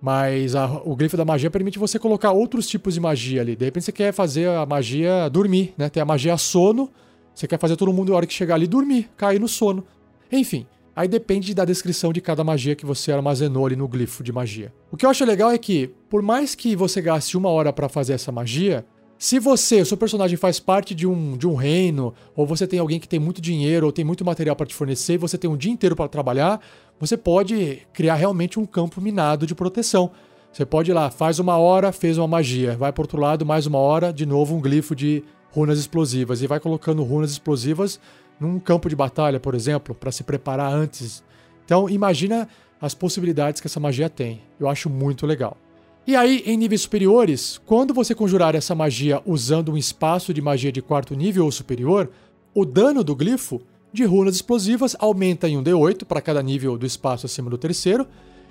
Mas 0.00 0.56
a, 0.56 0.66
o 0.84 0.96
grifo 0.96 1.16
da 1.16 1.24
magia 1.24 1.48
permite 1.48 1.78
você 1.78 1.96
colocar 1.96 2.32
outros 2.32 2.66
tipos 2.66 2.94
de 2.94 3.00
magia 3.00 3.40
ali. 3.40 3.54
De 3.54 3.64
repente 3.64 3.84
você 3.84 3.92
quer 3.92 4.12
fazer 4.12 4.48
a 4.48 4.66
magia 4.66 5.28
dormir, 5.30 5.72
né? 5.78 5.88
Tem 5.88 6.02
a 6.02 6.06
magia 6.06 6.36
sono, 6.36 6.90
você 7.34 7.46
quer 7.46 7.58
fazer 7.58 7.76
todo 7.76 7.92
mundo, 7.92 8.10
na 8.10 8.16
hora 8.16 8.26
que 8.26 8.34
chegar 8.34 8.54
ali, 8.54 8.66
dormir, 8.66 9.10
cair 9.16 9.40
no 9.40 9.48
sono. 9.48 9.84
Enfim, 10.30 10.66
aí 10.94 11.08
depende 11.08 11.54
da 11.54 11.64
descrição 11.64 12.12
de 12.12 12.20
cada 12.20 12.44
magia 12.44 12.74
que 12.74 12.86
você 12.86 13.12
armazenou 13.12 13.66
ali 13.66 13.76
no 13.76 13.88
glifo 13.88 14.22
de 14.22 14.32
magia. 14.32 14.72
O 14.90 14.96
que 14.96 15.06
eu 15.06 15.10
acho 15.10 15.24
legal 15.24 15.50
é 15.50 15.58
que, 15.58 15.90
por 16.08 16.22
mais 16.22 16.54
que 16.54 16.76
você 16.76 17.00
gaste 17.00 17.36
uma 17.36 17.48
hora 17.48 17.72
para 17.72 17.88
fazer 17.88 18.12
essa 18.12 18.30
magia, 18.30 18.84
se 19.18 19.38
você, 19.38 19.80
o 19.80 19.86
seu 19.86 19.96
personagem 19.96 20.36
faz 20.36 20.58
parte 20.58 20.96
de 20.96 21.06
um, 21.06 21.36
de 21.36 21.46
um 21.46 21.54
reino, 21.54 22.12
ou 22.34 22.44
você 22.44 22.66
tem 22.66 22.80
alguém 22.80 22.98
que 22.98 23.08
tem 23.08 23.20
muito 23.20 23.40
dinheiro, 23.40 23.86
ou 23.86 23.92
tem 23.92 24.04
muito 24.04 24.24
material 24.24 24.56
para 24.56 24.66
te 24.66 24.74
fornecer, 24.74 25.14
e 25.14 25.18
você 25.18 25.38
tem 25.38 25.48
um 25.48 25.56
dia 25.56 25.70
inteiro 25.70 25.94
para 25.94 26.08
trabalhar, 26.08 26.60
você 26.98 27.16
pode 27.16 27.86
criar 27.92 28.16
realmente 28.16 28.58
um 28.58 28.66
campo 28.66 29.00
minado 29.00 29.46
de 29.46 29.54
proteção. 29.54 30.10
Você 30.52 30.66
pode 30.66 30.90
ir 30.90 30.94
lá, 30.94 31.08
faz 31.08 31.38
uma 31.38 31.56
hora, 31.56 31.92
fez 31.92 32.18
uma 32.18 32.26
magia, 32.26 32.76
vai 32.76 32.92
para 32.92 33.02
outro 33.02 33.20
lado, 33.20 33.46
mais 33.46 33.64
uma 33.64 33.78
hora, 33.78 34.12
de 34.12 34.26
novo 34.26 34.56
um 34.56 34.60
glifo 34.60 34.94
de 34.94 35.22
runas 35.52 35.78
explosivas 35.78 36.42
e 36.42 36.46
vai 36.46 36.58
colocando 36.58 37.02
runas 37.02 37.30
explosivas 37.30 38.00
num 38.40 38.58
campo 38.58 38.88
de 38.88 38.96
batalha, 38.96 39.38
por 39.38 39.54
exemplo, 39.54 39.94
para 39.94 40.10
se 40.10 40.24
preparar 40.24 40.72
antes. 40.72 41.22
Então, 41.64 41.88
imagina 41.88 42.48
as 42.80 42.94
possibilidades 42.94 43.60
que 43.60 43.68
essa 43.68 43.78
magia 43.78 44.10
tem. 44.10 44.40
Eu 44.58 44.68
acho 44.68 44.90
muito 44.90 45.26
legal. 45.26 45.56
E 46.04 46.16
aí, 46.16 46.42
em 46.44 46.56
níveis 46.56 46.80
superiores, 46.80 47.60
quando 47.64 47.94
você 47.94 48.12
conjurar 48.12 48.56
essa 48.56 48.74
magia 48.74 49.22
usando 49.24 49.70
um 49.70 49.76
espaço 49.76 50.34
de 50.34 50.42
magia 50.42 50.72
de 50.72 50.82
quarto 50.82 51.14
nível 51.14 51.44
ou 51.44 51.52
superior, 51.52 52.10
o 52.52 52.64
dano 52.64 53.04
do 53.04 53.14
glifo 53.14 53.60
de 53.92 54.04
runas 54.04 54.34
explosivas 54.34 54.96
aumenta 54.98 55.48
em 55.48 55.56
um 55.56 55.62
D8 55.62 56.04
para 56.04 56.20
cada 56.20 56.42
nível 56.42 56.76
do 56.76 56.86
espaço 56.86 57.26
acima 57.26 57.48
do 57.48 57.58
terceiro. 57.58 58.08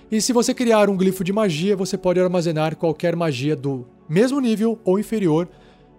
E 0.09 0.21
se 0.21 0.31
você 0.31 0.53
criar 0.53 0.89
um 0.89 0.95
glifo 0.95 1.23
de 1.23 1.33
magia, 1.33 1.75
você 1.75 1.97
pode 1.97 2.19
armazenar 2.19 2.77
qualquer 2.77 3.15
magia 3.15 3.55
do 3.55 3.85
mesmo 4.07 4.39
nível 4.39 4.79
ou 4.85 4.97
inferior 4.97 5.49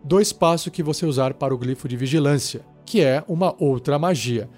do 0.04 0.20
espaço 0.20 0.70
que 0.70 0.82
você 0.82 1.06
usar 1.06 1.34
para 1.34 1.54
o 1.54 1.58
glifo 1.58 1.88
de 1.88 1.96
vigilância, 1.96 2.62
que 2.84 3.00
é 3.00 3.22
uma 3.28 3.54
outra 3.58 3.98
magia. 3.98 4.48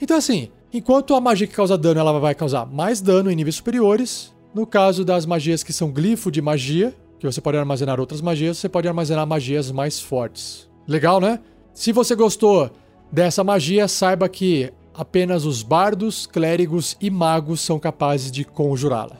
Então, 0.00 0.16
assim, 0.16 0.50
enquanto 0.72 1.14
a 1.14 1.20
magia 1.20 1.46
que 1.46 1.54
causa 1.54 1.78
dano 1.78 2.00
ela 2.00 2.18
vai 2.18 2.34
causar 2.34 2.66
mais 2.66 3.00
dano 3.00 3.30
em 3.30 3.36
níveis 3.36 3.56
superiores, 3.56 4.34
no 4.54 4.66
caso 4.66 5.04
das 5.04 5.24
magias 5.26 5.62
que 5.62 5.72
são 5.72 5.92
glifo 5.92 6.30
de 6.30 6.42
magia, 6.42 6.94
que 7.18 7.26
você 7.26 7.40
pode 7.40 7.58
armazenar 7.58 8.00
outras 8.00 8.20
magias, 8.20 8.58
você 8.58 8.68
pode 8.68 8.88
armazenar 8.88 9.26
magias 9.26 9.70
mais 9.70 10.00
fortes. 10.00 10.68
Legal, 10.88 11.20
né? 11.20 11.38
Se 11.74 11.92
você 11.92 12.14
gostou 12.14 12.70
dessa 13.12 13.44
magia, 13.44 13.86
saiba 13.86 14.28
que 14.28 14.72
apenas 14.94 15.44
os 15.44 15.62
bardos, 15.62 16.26
clérigos 16.26 16.96
e 17.00 17.10
magos 17.10 17.60
são 17.60 17.78
capazes 17.78 18.30
de 18.30 18.44
conjurá-la. 18.44 19.18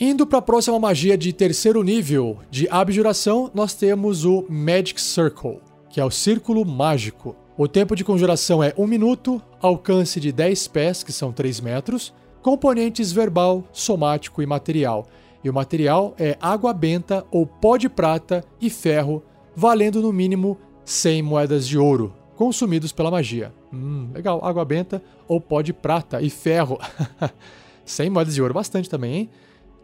Indo 0.00 0.24
para 0.24 0.38
a 0.38 0.42
próxima 0.42 0.78
magia 0.78 1.18
de 1.18 1.32
terceiro 1.32 1.82
nível 1.82 2.38
de 2.48 2.68
abjuração, 2.70 3.50
nós 3.52 3.74
temos 3.74 4.24
o 4.24 4.46
Magic 4.48 5.00
Circle, 5.00 5.58
que 5.90 6.00
é 6.00 6.04
o 6.04 6.10
círculo 6.10 6.64
mágico. 6.64 7.34
O 7.56 7.66
tempo 7.66 7.96
de 7.96 8.04
conjuração 8.04 8.62
é 8.62 8.72
1 8.78 8.86
minuto, 8.86 9.42
alcance 9.60 10.20
de 10.20 10.30
10 10.30 10.68
pés, 10.68 11.02
que 11.02 11.12
são 11.12 11.32
3 11.32 11.60
metros, 11.60 12.14
componentes 12.40 13.10
verbal, 13.10 13.64
somático 13.72 14.40
e 14.40 14.46
material. 14.46 15.04
E 15.42 15.50
o 15.50 15.52
material 15.52 16.14
é 16.16 16.38
água 16.40 16.72
benta 16.72 17.26
ou 17.32 17.44
pó 17.44 17.76
de 17.76 17.88
prata 17.88 18.44
e 18.60 18.70
ferro, 18.70 19.24
valendo 19.56 20.00
no 20.00 20.12
mínimo 20.12 20.56
100 20.84 21.22
moedas 21.22 21.66
de 21.66 21.76
ouro, 21.76 22.14
consumidos 22.36 22.92
pela 22.92 23.10
magia. 23.10 23.52
Hum, 23.74 24.10
legal, 24.14 24.44
água 24.44 24.64
benta 24.64 25.02
ou 25.26 25.40
pó 25.40 25.60
de 25.60 25.72
prata 25.72 26.22
e 26.22 26.30
ferro. 26.30 26.78
100 27.84 28.10
moedas 28.10 28.34
de 28.34 28.40
ouro, 28.40 28.54
bastante 28.54 28.88
também, 28.88 29.14
hein? 29.16 29.30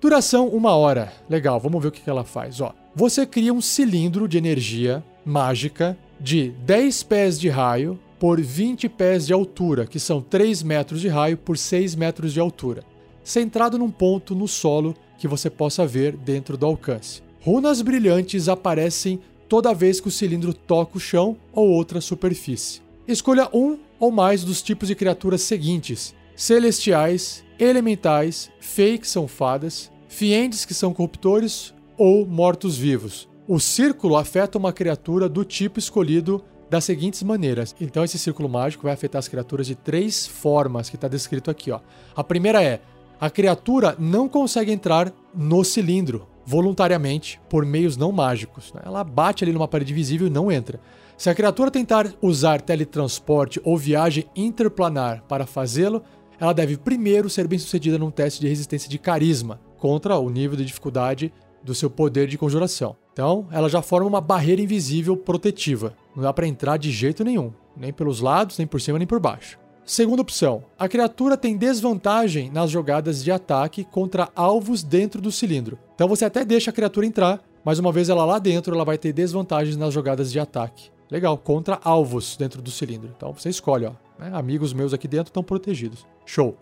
Duração 0.05 0.49
uma 0.49 0.77
hora. 0.77 1.11
Legal, 1.31 1.59
vamos 1.59 1.81
ver 1.81 1.89
o 1.89 1.91
que 1.91 2.11
ela 2.11 2.25
faz. 2.25 2.61
Ó, 2.61 2.75
você 2.95 3.25
cria 3.25 3.55
um 3.55 3.63
cilindro 3.63 4.29
de 4.29 4.37
energia 4.37 5.03
mágica 5.25 5.97
de 6.21 6.51
10 6.67 7.03
pés 7.05 7.41
de 7.41 7.49
raio 7.49 7.99
por 8.21 8.39
20 8.39 8.87
pés 8.91 9.27
de 9.27 9.33
altura, 9.33 9.87
que 9.87 9.99
são 9.99 10.21
3 10.21 10.63
metros 10.63 11.01
de 11.01 11.09
raio 11.09 11.39
por 11.39 11.57
6 11.57 11.95
metros 11.95 12.35
de 12.35 12.39
altura, 12.39 12.85
centrado 13.23 13.79
num 13.79 13.91
ponto 13.91 14.35
no 14.35 14.47
solo 14.47 14.95
que 15.17 15.27
você 15.27 15.49
possa 15.49 15.87
ver 15.87 16.15
dentro 16.15 16.59
do 16.59 16.67
alcance. 16.67 17.23
Runas 17.41 17.81
brilhantes 17.81 18.47
aparecem 18.47 19.19
toda 19.49 19.73
vez 19.73 20.03
que 20.03 20.09
o 20.09 20.11
cilindro 20.11 20.53
toca 20.53 20.99
o 20.99 21.01
chão 21.01 21.35
ou 21.51 21.71
outra 21.71 22.03
superfície. 22.03 22.83
Escolha 23.09 23.49
um 23.55 23.79
ou 23.99 24.13
mais 24.13 24.45
dos 24.45 24.61
tipos 24.61 24.89
de 24.89 24.95
criaturas 24.95 25.41
seguintes: 25.41 26.15
celestiais, 26.37 27.43
elementais, 27.59 28.51
fei 28.61 28.99
que 28.99 29.09
são 29.09 29.27
fadas, 29.27 29.94
fiendes 30.15 30.65
que 30.65 30.73
são 30.73 30.95
corruptores 30.95 31.75
ou 31.99 32.25
mortos-vivos. 32.25 33.29
O 33.47 33.59
círculo 33.59 34.17
afeta 34.17 34.57
uma 34.57 34.73
criatura 34.73 35.29
do 35.29 35.45
tipo 35.45 35.79
escolhido 35.79 36.43
das 36.71 36.85
seguintes 36.85 37.23
maneiras. 37.23 37.75
Então 37.81 38.05
esse 38.05 38.19
círculo 38.19 38.49
mágico 38.49 38.85
vai 38.85 38.93
afetar 38.93 39.19
as 39.19 39.29
criaturas 39.29 39.67
de 39.67 39.75
três 39.75 40.27
formas 40.27 40.89
que 40.89 40.97
está 40.97 41.09
descrito 41.09 41.51
aqui. 41.51 41.71
Ó. 41.71 41.81
A 42.17 42.25
primeira 42.25 42.63
é 42.63 42.81
a 43.21 43.29
criatura 43.29 43.97
não 43.99 44.29
consegue 44.29 44.73
entrar 44.73 45.13
no 45.35 45.65
cilindro 45.65 46.27
voluntariamente 46.47 47.41
por 47.49 47.65
meios 47.65 47.97
não 47.97 48.13
mágicos. 48.13 48.73
Né? 48.73 48.83
Ela 48.85 49.03
bate 49.03 49.45
ali 49.45 49.53
numa 49.53 49.69
parede 49.69 49.93
visível 49.93 50.27
e 50.27 50.31
não 50.31 50.51
entra. 50.51 50.81
Se 51.17 51.29
a 51.29 51.35
criatura 51.35 51.71
tentar 51.71 52.13
usar 52.23 52.61
teletransporte 52.61 53.61
ou 53.65 53.77
viagem 53.77 54.27
interplanar 54.35 55.23
para 55.29 55.47
fazê-lo, 55.47 56.03
ela 56.39 56.53
deve 56.53 56.77
primeiro 56.77 57.31
ser 57.31 57.47
bem 57.47 57.59
sucedida 57.59 57.99
num 57.99 58.11
teste 58.11 58.41
de 58.41 58.49
resistência 58.49 58.91
de 58.91 58.99
carisma 58.99 59.61
contra 59.85 60.17
o 60.17 60.31
nível 60.31 60.57
de 60.57 60.65
dificuldade 60.65 61.31
do 61.63 61.75
seu 61.75 61.91
poder 61.91 62.27
de 62.27 62.39
conjuração. 62.39 62.97
Então, 63.13 63.47
ela 63.53 63.69
já 63.69 63.83
forma 63.83 64.09
uma 64.09 64.21
barreira 64.21 64.63
invisível 64.63 65.15
protetiva. 65.15 65.95
Não 66.17 66.23
dá 66.23 66.33
para 66.33 66.47
entrar 66.47 66.79
de 66.79 66.91
jeito 66.91 67.23
nenhum, 67.23 67.53
nem 67.77 67.93
pelos 67.93 68.19
lados, 68.19 68.57
nem 68.57 68.67
por 68.67 68.81
cima, 68.81 68.97
nem 68.97 69.07
por 69.07 69.21
baixo. 69.21 69.59
Segunda 69.85 70.23
opção: 70.23 70.65
a 70.79 70.89
criatura 70.89 71.37
tem 71.37 71.59
desvantagem 71.59 72.51
nas 72.51 72.71
jogadas 72.71 73.23
de 73.23 73.31
ataque 73.31 73.85
contra 73.85 74.31
alvos 74.35 74.83
dentro 74.83 75.21
do 75.21 75.31
cilindro. 75.31 75.79
Então 75.95 76.09
você 76.09 76.25
até 76.25 76.47
deixa 76.47 76.71
a 76.71 76.75
criatura 76.75 77.05
entrar, 77.05 77.43
mas 77.63 77.79
uma 77.79 77.93
vez 77.93 78.09
ela 78.09 78.25
lá 78.25 78.39
dentro, 78.39 78.75
ela 78.75 78.87
vai 78.87 78.97
ter 78.97 79.13
desvantagens 79.13 79.77
nas 79.77 79.93
jogadas 79.93 80.33
de 80.33 80.41
ataque. 80.41 80.89
Legal, 81.11 81.37
contra 81.37 81.79
alvos 81.85 82.39
dentro 82.39 82.63
do 82.63 82.71
cilindro. 82.71 83.13
Então 83.15 83.35
você 83.35 83.51
escolhe, 83.51 83.85
ó. 83.85 83.93
Né? 84.19 84.31
Amigos 84.33 84.73
meus 84.73 84.95
aqui 84.95 85.07
dentro 85.07 85.29
estão 85.29 85.43
protegidos. 85.43 86.07
Show. 86.25 86.57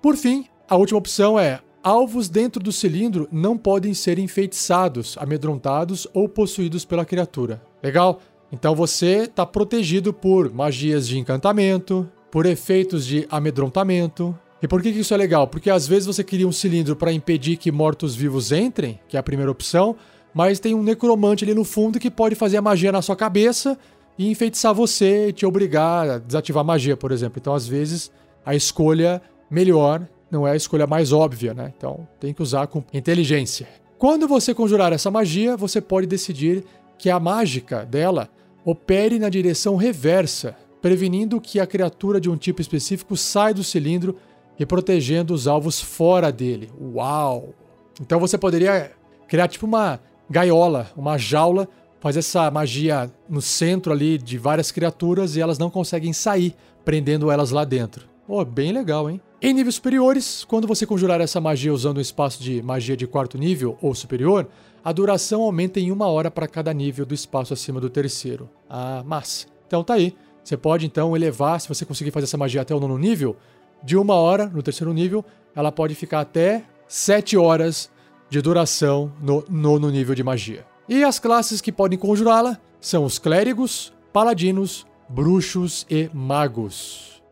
Por 0.00 0.16
fim, 0.16 0.46
a 0.68 0.76
última 0.76 0.98
opção 0.98 1.36
é: 1.36 1.60
alvos 1.88 2.28
dentro 2.28 2.62
do 2.62 2.70
cilindro 2.70 3.26
não 3.32 3.56
podem 3.56 3.94
ser 3.94 4.18
enfeitiçados, 4.18 5.16
amedrontados 5.18 6.06
ou 6.12 6.28
possuídos 6.28 6.84
pela 6.84 7.04
criatura. 7.04 7.62
Legal? 7.82 8.20
Então 8.52 8.74
você 8.74 9.24
está 9.24 9.46
protegido 9.46 10.12
por 10.12 10.52
magias 10.52 11.08
de 11.08 11.18
encantamento, 11.18 12.06
por 12.30 12.44
efeitos 12.44 13.06
de 13.06 13.26
amedrontamento. 13.30 14.38
E 14.60 14.68
por 14.68 14.82
que 14.82 14.90
isso 14.90 15.14
é 15.14 15.16
legal? 15.16 15.48
Porque 15.48 15.70
às 15.70 15.86
vezes 15.86 16.06
você 16.06 16.22
cria 16.22 16.46
um 16.46 16.52
cilindro 16.52 16.94
para 16.94 17.12
impedir 17.12 17.56
que 17.56 17.72
mortos-vivos 17.72 18.52
entrem, 18.52 19.00
que 19.08 19.16
é 19.16 19.20
a 19.20 19.22
primeira 19.22 19.50
opção, 19.50 19.96
mas 20.34 20.60
tem 20.60 20.74
um 20.74 20.82
necromante 20.82 21.44
ali 21.44 21.54
no 21.54 21.64
fundo 21.64 21.98
que 21.98 22.10
pode 22.10 22.34
fazer 22.34 22.58
a 22.58 22.62
magia 22.62 22.92
na 22.92 23.00
sua 23.00 23.16
cabeça 23.16 23.78
e 24.18 24.30
enfeitiçar 24.30 24.74
você 24.74 25.28
e 25.28 25.32
te 25.32 25.46
obrigar 25.46 26.10
a 26.10 26.18
desativar 26.18 26.60
a 26.60 26.64
magia, 26.64 26.98
por 26.98 27.12
exemplo. 27.12 27.38
Então, 27.40 27.54
às 27.54 27.66
vezes, 27.66 28.10
a 28.44 28.54
escolha 28.54 29.22
melhor 29.50 30.06
não 30.30 30.46
é 30.46 30.52
a 30.52 30.56
escolha 30.56 30.86
mais 30.86 31.12
óbvia, 31.12 31.54
né? 31.54 31.72
Então, 31.76 32.06
tem 32.20 32.34
que 32.34 32.42
usar 32.42 32.66
com 32.66 32.82
inteligência. 32.92 33.68
Quando 33.98 34.28
você 34.28 34.54
conjurar 34.54 34.92
essa 34.92 35.10
magia, 35.10 35.56
você 35.56 35.80
pode 35.80 36.06
decidir 36.06 36.64
que 36.98 37.10
a 37.10 37.18
mágica 37.18 37.84
dela 37.84 38.28
opere 38.64 39.18
na 39.18 39.28
direção 39.28 39.76
reversa, 39.76 40.54
prevenindo 40.80 41.40
que 41.40 41.58
a 41.58 41.66
criatura 41.66 42.20
de 42.20 42.30
um 42.30 42.36
tipo 42.36 42.60
específico 42.60 43.16
saia 43.16 43.54
do 43.54 43.64
cilindro 43.64 44.16
e 44.58 44.66
protegendo 44.66 45.32
os 45.32 45.46
alvos 45.46 45.80
fora 45.80 46.30
dele. 46.30 46.70
Uau! 46.80 47.54
Então 48.00 48.20
você 48.20 48.36
poderia 48.36 48.92
criar 49.26 49.48
tipo 49.48 49.66
uma 49.66 50.00
gaiola, 50.28 50.90
uma 50.96 51.16
jaula, 51.16 51.68
fazer 52.00 52.20
essa 52.20 52.50
magia 52.50 53.10
no 53.28 53.40
centro 53.40 53.92
ali 53.92 54.18
de 54.18 54.38
várias 54.38 54.70
criaturas 54.70 55.36
e 55.36 55.40
elas 55.40 55.58
não 55.58 55.70
conseguem 55.70 56.12
sair, 56.12 56.54
prendendo 56.84 57.30
elas 57.30 57.50
lá 57.50 57.64
dentro. 57.64 58.06
Oh, 58.26 58.44
bem 58.44 58.72
legal, 58.72 59.08
hein? 59.08 59.20
Em 59.40 59.54
níveis 59.54 59.76
superiores, 59.76 60.42
quando 60.42 60.66
você 60.66 60.84
conjurar 60.84 61.20
essa 61.20 61.40
magia 61.40 61.72
usando 61.72 61.98
um 61.98 62.00
espaço 62.00 62.42
de 62.42 62.60
magia 62.60 62.96
de 62.96 63.06
quarto 63.06 63.38
nível 63.38 63.78
ou 63.80 63.94
superior, 63.94 64.48
a 64.82 64.90
duração 64.90 65.42
aumenta 65.42 65.78
em 65.78 65.92
uma 65.92 66.08
hora 66.08 66.28
para 66.28 66.48
cada 66.48 66.72
nível 66.72 67.06
do 67.06 67.14
espaço 67.14 67.54
acima 67.54 67.80
do 67.80 67.88
terceiro. 67.88 68.50
Ah, 68.68 69.04
mas. 69.06 69.46
Então 69.68 69.84
tá 69.84 69.94
aí. 69.94 70.16
Você 70.42 70.56
pode 70.56 70.86
então 70.86 71.14
elevar, 71.14 71.60
se 71.60 71.68
você 71.68 71.84
conseguir 71.84 72.10
fazer 72.10 72.24
essa 72.24 72.36
magia 72.36 72.62
até 72.62 72.74
o 72.74 72.80
nono 72.80 72.98
nível, 72.98 73.36
de 73.80 73.96
uma 73.96 74.14
hora 74.14 74.46
no 74.46 74.60
terceiro 74.60 74.92
nível, 74.92 75.24
ela 75.54 75.70
pode 75.70 75.94
ficar 75.94 76.18
até 76.18 76.64
sete 76.88 77.36
horas 77.36 77.88
de 78.28 78.40
duração 78.42 79.12
no 79.20 79.44
nono 79.48 79.88
nível 79.88 80.16
de 80.16 80.24
magia. 80.24 80.66
E 80.88 81.04
as 81.04 81.20
classes 81.20 81.60
que 81.60 81.70
podem 81.70 81.96
conjurá-la 81.96 82.58
são 82.80 83.04
os 83.04 83.20
clérigos, 83.20 83.92
paladinos, 84.12 84.84
bruxos 85.08 85.86
e 85.88 86.10
magos. 86.12 87.22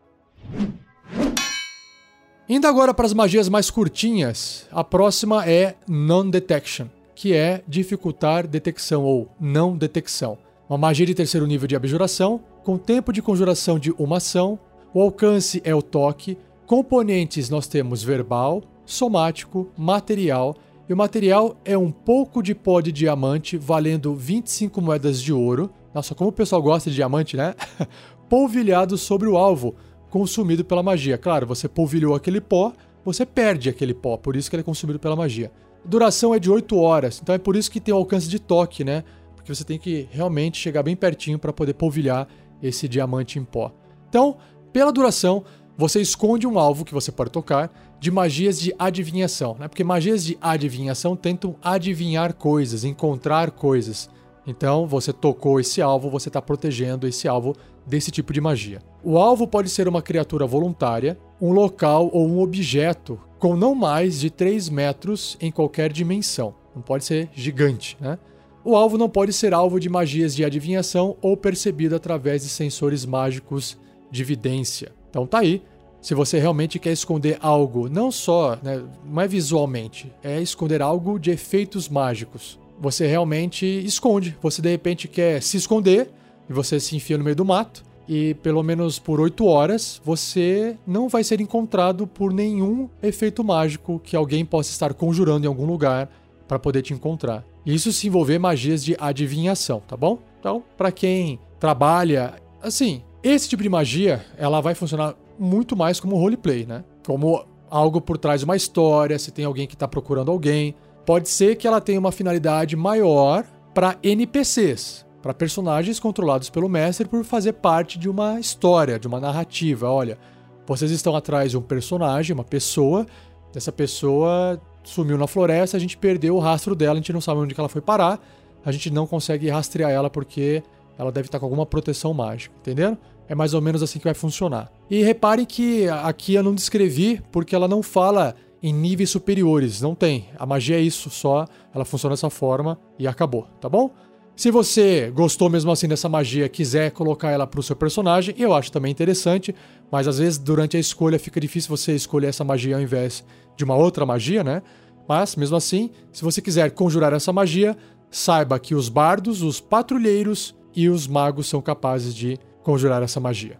Indo 2.49 2.65
agora 2.65 2.93
para 2.93 3.05
as 3.05 3.13
magias 3.13 3.49
mais 3.49 3.69
curtinhas, 3.69 4.65
a 4.71 4.81
próxima 4.81 5.45
é 5.45 5.75
Non-Detection, 5.85 6.87
que 7.13 7.33
é 7.33 7.61
dificultar 7.67 8.47
detecção 8.47 9.03
ou 9.03 9.27
não 9.37 9.75
detecção. 9.75 10.37
Uma 10.69 10.77
magia 10.77 11.05
de 11.05 11.13
terceiro 11.13 11.45
nível 11.45 11.67
de 11.67 11.75
abjuração, 11.75 12.39
com 12.63 12.77
tempo 12.77 13.11
de 13.11 13.21
conjuração 13.21 13.77
de 13.77 13.91
uma 13.97 14.15
ação, 14.15 14.57
o 14.93 15.01
alcance 15.01 15.61
é 15.65 15.75
o 15.75 15.81
toque, 15.81 16.37
componentes 16.65 17.49
nós 17.49 17.67
temos 17.67 18.01
verbal, 18.01 18.63
somático, 18.85 19.69
material 19.77 20.55
e 20.87 20.93
o 20.93 20.97
material 20.97 21.57
é 21.65 21.77
um 21.77 21.91
pouco 21.91 22.41
de 22.41 22.55
pó 22.55 22.79
de 22.79 22.93
diamante 22.93 23.57
valendo 23.57 24.15
25 24.15 24.81
moedas 24.81 25.21
de 25.21 25.33
ouro. 25.33 25.69
Nossa, 25.93 26.15
como 26.15 26.29
o 26.29 26.33
pessoal 26.33 26.61
gosta 26.61 26.89
de 26.89 26.95
diamante, 26.95 27.35
né? 27.35 27.53
Polvilhado 28.29 28.97
sobre 28.97 29.27
o 29.27 29.35
alvo, 29.35 29.75
consumido 30.09 30.63
pela 30.63 30.83
magia. 30.83 31.17
Claro, 31.17 31.45
você 31.45 31.67
polvilhou 31.67 32.15
aquele 32.15 32.41
pó, 32.41 32.73
você 33.03 33.25
perde 33.25 33.69
aquele 33.69 33.93
pó, 33.93 34.17
por 34.17 34.35
isso 34.35 34.49
que 34.49 34.55
ele 34.55 34.61
é 34.61 34.63
consumido 34.63 34.99
pela 34.99 35.15
magia. 35.15 35.51
duração 35.85 36.33
é 36.33 36.39
de 36.39 36.51
8 36.51 36.77
horas, 36.77 37.19
então 37.21 37.33
é 37.33 37.37
por 37.37 37.55
isso 37.55 37.71
que 37.71 37.79
tem 37.79 37.93
o 37.93 37.97
alcance 37.97 38.27
de 38.27 38.39
toque, 38.39 38.83
né? 38.83 39.03
Porque 39.35 39.53
você 39.53 39.63
tem 39.63 39.79
que 39.79 40.07
realmente 40.11 40.57
chegar 40.57 40.83
bem 40.83 40.95
pertinho 40.95 41.39
para 41.39 41.53
poder 41.53 41.73
polvilhar 41.73 42.27
esse 42.61 42.87
diamante 42.87 43.39
em 43.39 43.45
pó. 43.45 43.71
Então, 44.09 44.37
pela 44.73 44.91
duração, 44.91 45.45
você 45.77 46.01
esconde 46.01 46.45
um 46.45 46.59
alvo 46.59 46.83
que 46.83 46.93
você 46.93 47.11
pode 47.11 47.31
tocar 47.31 47.71
de 47.99 48.11
magias 48.11 48.59
de 48.59 48.73
adivinhação, 48.77 49.55
né? 49.59 49.67
Porque 49.67 49.83
magias 49.83 50.25
de 50.25 50.37
adivinhação 50.41 51.15
tentam 51.15 51.55
adivinhar 51.61 52.33
coisas, 52.33 52.83
encontrar 52.83 53.51
coisas. 53.51 54.09
Então, 54.45 54.87
você 54.87 55.13
tocou 55.13 55.59
esse 55.59 55.81
alvo, 55.81 56.09
você 56.09 56.29
está 56.29 56.41
protegendo 56.41 57.07
esse 57.07 57.27
alvo 57.27 57.55
desse 57.87 58.11
tipo 58.11 58.33
de 58.33 58.41
magia. 58.41 58.81
O 59.03 59.17
alvo 59.17 59.47
pode 59.47 59.69
ser 59.69 59.87
uma 59.87 60.01
criatura 60.01 60.45
voluntária, 60.45 61.17
um 61.41 61.51
local 61.51 62.09
ou 62.11 62.27
um 62.27 62.39
objeto 62.39 63.19
com 63.39 63.55
não 63.55 63.73
mais 63.73 64.19
de 64.19 64.29
3 64.29 64.69
metros 64.69 65.37
em 65.39 65.51
qualquer 65.51 65.91
dimensão. 65.91 66.53
Não 66.75 66.81
pode 66.81 67.05
ser 67.05 67.29
gigante, 67.33 67.97
né? 67.99 68.19
O 68.63 68.75
alvo 68.75 68.97
não 68.97 69.07
pode 69.07 69.31
ser 69.31 69.53
alvo 69.53 69.79
de 69.79 69.87
magias 69.87 70.35
de 70.35 70.43
adivinhação 70.43 71.15
ou 71.21 71.37
percebido 71.37 71.95
através 71.95 72.43
de 72.43 72.49
sensores 72.49 73.05
mágicos 73.05 73.77
de 74.11 74.21
evidência. 74.21 74.91
Então 75.09 75.25
tá 75.25 75.39
aí. 75.39 75.63
Se 76.01 76.13
você 76.13 76.37
realmente 76.37 76.77
quer 76.77 76.91
esconder 76.91 77.37
algo, 77.41 77.89
não 77.89 78.11
só, 78.11 78.57
né, 78.61 78.83
não 79.05 79.21
é 79.21 79.27
visualmente, 79.27 80.11
é 80.21 80.41
esconder 80.41 80.81
algo 80.81 81.17
de 81.17 81.31
efeitos 81.31 81.87
mágicos. 81.89 82.59
Você 82.79 83.07
realmente 83.07 83.65
esconde. 83.65 84.37
Você 84.41 84.61
de 84.61 84.69
repente 84.69 85.07
quer 85.07 85.41
se 85.41 85.57
esconder 85.57 86.11
e 86.49 86.53
você 86.53 86.79
se 86.79 86.95
enfia 86.95 87.17
no 87.17 87.23
meio 87.23 87.35
do 87.35 87.45
mato 87.45 87.83
e 88.07 88.33
pelo 88.35 88.63
menos 88.63 88.99
por 88.99 89.19
8 89.19 89.45
horas 89.45 90.01
você 90.03 90.77
não 90.87 91.09
vai 91.09 91.23
ser 91.23 91.41
encontrado 91.41 92.07
por 92.07 92.31
nenhum 92.31 92.89
efeito 93.03 93.43
mágico 93.43 93.99
que 93.99 94.15
alguém 94.15 94.45
possa 94.45 94.71
estar 94.71 94.93
conjurando 94.93 95.45
em 95.45 95.47
algum 95.47 95.65
lugar 95.65 96.09
para 96.47 96.57
poder 96.57 96.81
te 96.81 96.93
encontrar. 96.93 97.43
Isso 97.65 97.91
se 97.91 98.07
envolver 98.07 98.39
magias 98.39 98.83
de 98.83 98.95
adivinhação, 98.97 99.81
tá 99.85 99.97
bom? 99.97 100.19
Então, 100.39 100.63
para 100.77 100.91
quem 100.91 101.39
trabalha 101.59 102.35
assim, 102.61 103.03
esse 103.21 103.49
tipo 103.49 103.61
de 103.61 103.69
magia, 103.69 104.25
ela 104.37 104.61
vai 104.61 104.73
funcionar 104.73 105.15
muito 105.37 105.75
mais 105.75 105.99
como 105.99 106.15
roleplay, 106.15 106.65
né? 106.65 106.83
Como 107.05 107.43
algo 107.69 107.99
por 107.99 108.17
trás 108.17 108.39
de 108.39 108.45
uma 108.45 108.55
história, 108.55 109.19
se 109.19 109.31
tem 109.31 109.43
alguém 109.43 109.67
que 109.67 109.75
está 109.75 109.87
procurando 109.87 110.31
alguém. 110.31 110.75
Pode 111.05 111.27
ser 111.29 111.55
que 111.57 111.67
ela 111.67 111.81
tenha 111.81 111.99
uma 111.99 112.11
finalidade 112.11 112.75
maior 112.75 113.45
para 113.73 113.97
NPCs, 114.01 115.05
para 115.27 115.33
personagens 115.33 115.99
controlados 115.99 116.49
pelo 116.49 116.69
mestre 116.69 117.05
por 117.05 117.21
fazer 117.25 117.51
parte 117.51 117.99
de 117.99 118.07
uma 118.07 118.39
história, 118.39 118.97
de 118.97 119.07
uma 119.07 119.19
narrativa. 119.19 119.91
Olha, 119.91 120.17
vocês 120.65 120.89
estão 120.89 121.13
atrás 121.17 121.51
de 121.51 121.57
um 121.57 121.61
personagem, 121.61 122.33
uma 122.33 122.45
pessoa, 122.45 123.05
essa 123.53 123.69
pessoa 123.69 124.57
sumiu 124.85 125.17
na 125.17 125.27
floresta, 125.27 125.75
a 125.75 125.79
gente 125.81 125.97
perdeu 125.97 126.37
o 126.37 126.39
rastro 126.39 126.73
dela, 126.73 126.93
a 126.93 126.95
gente 126.95 127.11
não 127.11 127.19
sabe 127.19 127.41
onde 127.41 127.53
ela 127.57 127.67
foi 127.67 127.81
parar, 127.81 128.25
a 128.63 128.71
gente 128.71 128.89
não 128.89 129.05
consegue 129.05 129.49
rastrear 129.49 129.91
ela 129.91 130.09
porque 130.09 130.63
ela 130.97 131.11
deve 131.11 131.27
estar 131.27 131.39
com 131.39 131.45
alguma 131.45 131.65
proteção 131.65 132.13
mágica, 132.13 132.55
entendendo? 132.61 132.97
É 133.27 133.35
mais 133.35 133.53
ou 133.53 133.61
menos 133.61 133.83
assim 133.83 133.99
que 133.99 134.05
vai 134.05 134.13
funcionar. 134.13 134.71
E 134.89 135.03
repare 135.03 135.45
que 135.45 135.89
aqui 135.89 136.35
eu 136.35 136.43
não 136.43 136.55
descrevi 136.55 137.21
porque 137.33 137.53
ela 137.53 137.67
não 137.67 137.83
fala 137.83 138.33
em 138.63 138.71
níveis 138.71 139.09
superiores, 139.09 139.81
não 139.81 139.93
tem. 139.93 140.29
A 140.39 140.45
magia 140.45 140.77
é 140.77 140.81
isso 140.81 141.09
só, 141.09 141.45
ela 141.75 141.83
funciona 141.83 142.13
dessa 142.13 142.29
forma 142.29 142.79
e 142.97 143.05
acabou, 143.05 143.45
tá 143.59 143.67
bom? 143.67 143.91
Se 144.37 144.51
você 144.51 145.11
gostou 145.15 145.49
mesmo 145.49 145.71
assim 145.71 145.87
dessa 145.87 146.07
magia, 146.07 146.47
quiser 146.47 146.91
colocar 146.91 147.31
ela 147.31 147.47
para 147.47 147.59
o 147.59 147.63
seu 147.63 147.75
personagem, 147.75 148.35
eu 148.37 148.53
acho 148.53 148.71
também 148.71 148.91
interessante, 148.91 149.53
mas 149.91 150.07
às 150.07 150.19
vezes 150.19 150.37
durante 150.37 150.77
a 150.77 150.79
escolha 150.79 151.17
fica 151.17 151.39
difícil 151.39 151.75
você 151.75 151.95
escolher 151.95 152.27
essa 152.27 152.43
magia 152.43 152.75
ao 152.75 152.81
invés 152.81 153.25
de 153.55 153.63
uma 153.63 153.75
outra 153.75 154.05
magia, 154.05 154.43
né? 154.43 154.61
Mas 155.09 155.35
mesmo 155.35 155.57
assim, 155.57 155.89
se 156.13 156.23
você 156.23 156.39
quiser 156.39 156.69
conjurar 156.69 157.13
essa 157.13 157.33
magia, 157.33 157.75
saiba 158.11 158.59
que 158.59 158.75
os 158.75 158.89
bardos, 158.89 159.41
os 159.41 159.59
patrulheiros 159.59 160.55
e 160.75 160.87
os 160.87 161.07
magos 161.07 161.47
são 161.47 161.59
capazes 161.59 162.13
de 162.13 162.37
conjurar 162.61 163.01
essa 163.01 163.19
magia. 163.19 163.59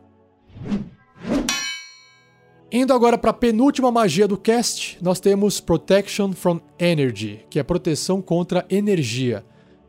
Indo 2.72 2.94
agora 2.94 3.18
para 3.18 3.32
a 3.32 3.34
penúltima 3.34 3.92
magia 3.92 4.28
do 4.28 4.38
cast, 4.38 5.00
nós 5.02 5.20
temos 5.20 5.60
Protection 5.60 6.34
from 6.34 6.60
Energy, 6.78 7.40
que 7.50 7.58
é 7.58 7.64
proteção 7.64 8.22
contra 8.22 8.64
energia. 8.70 9.44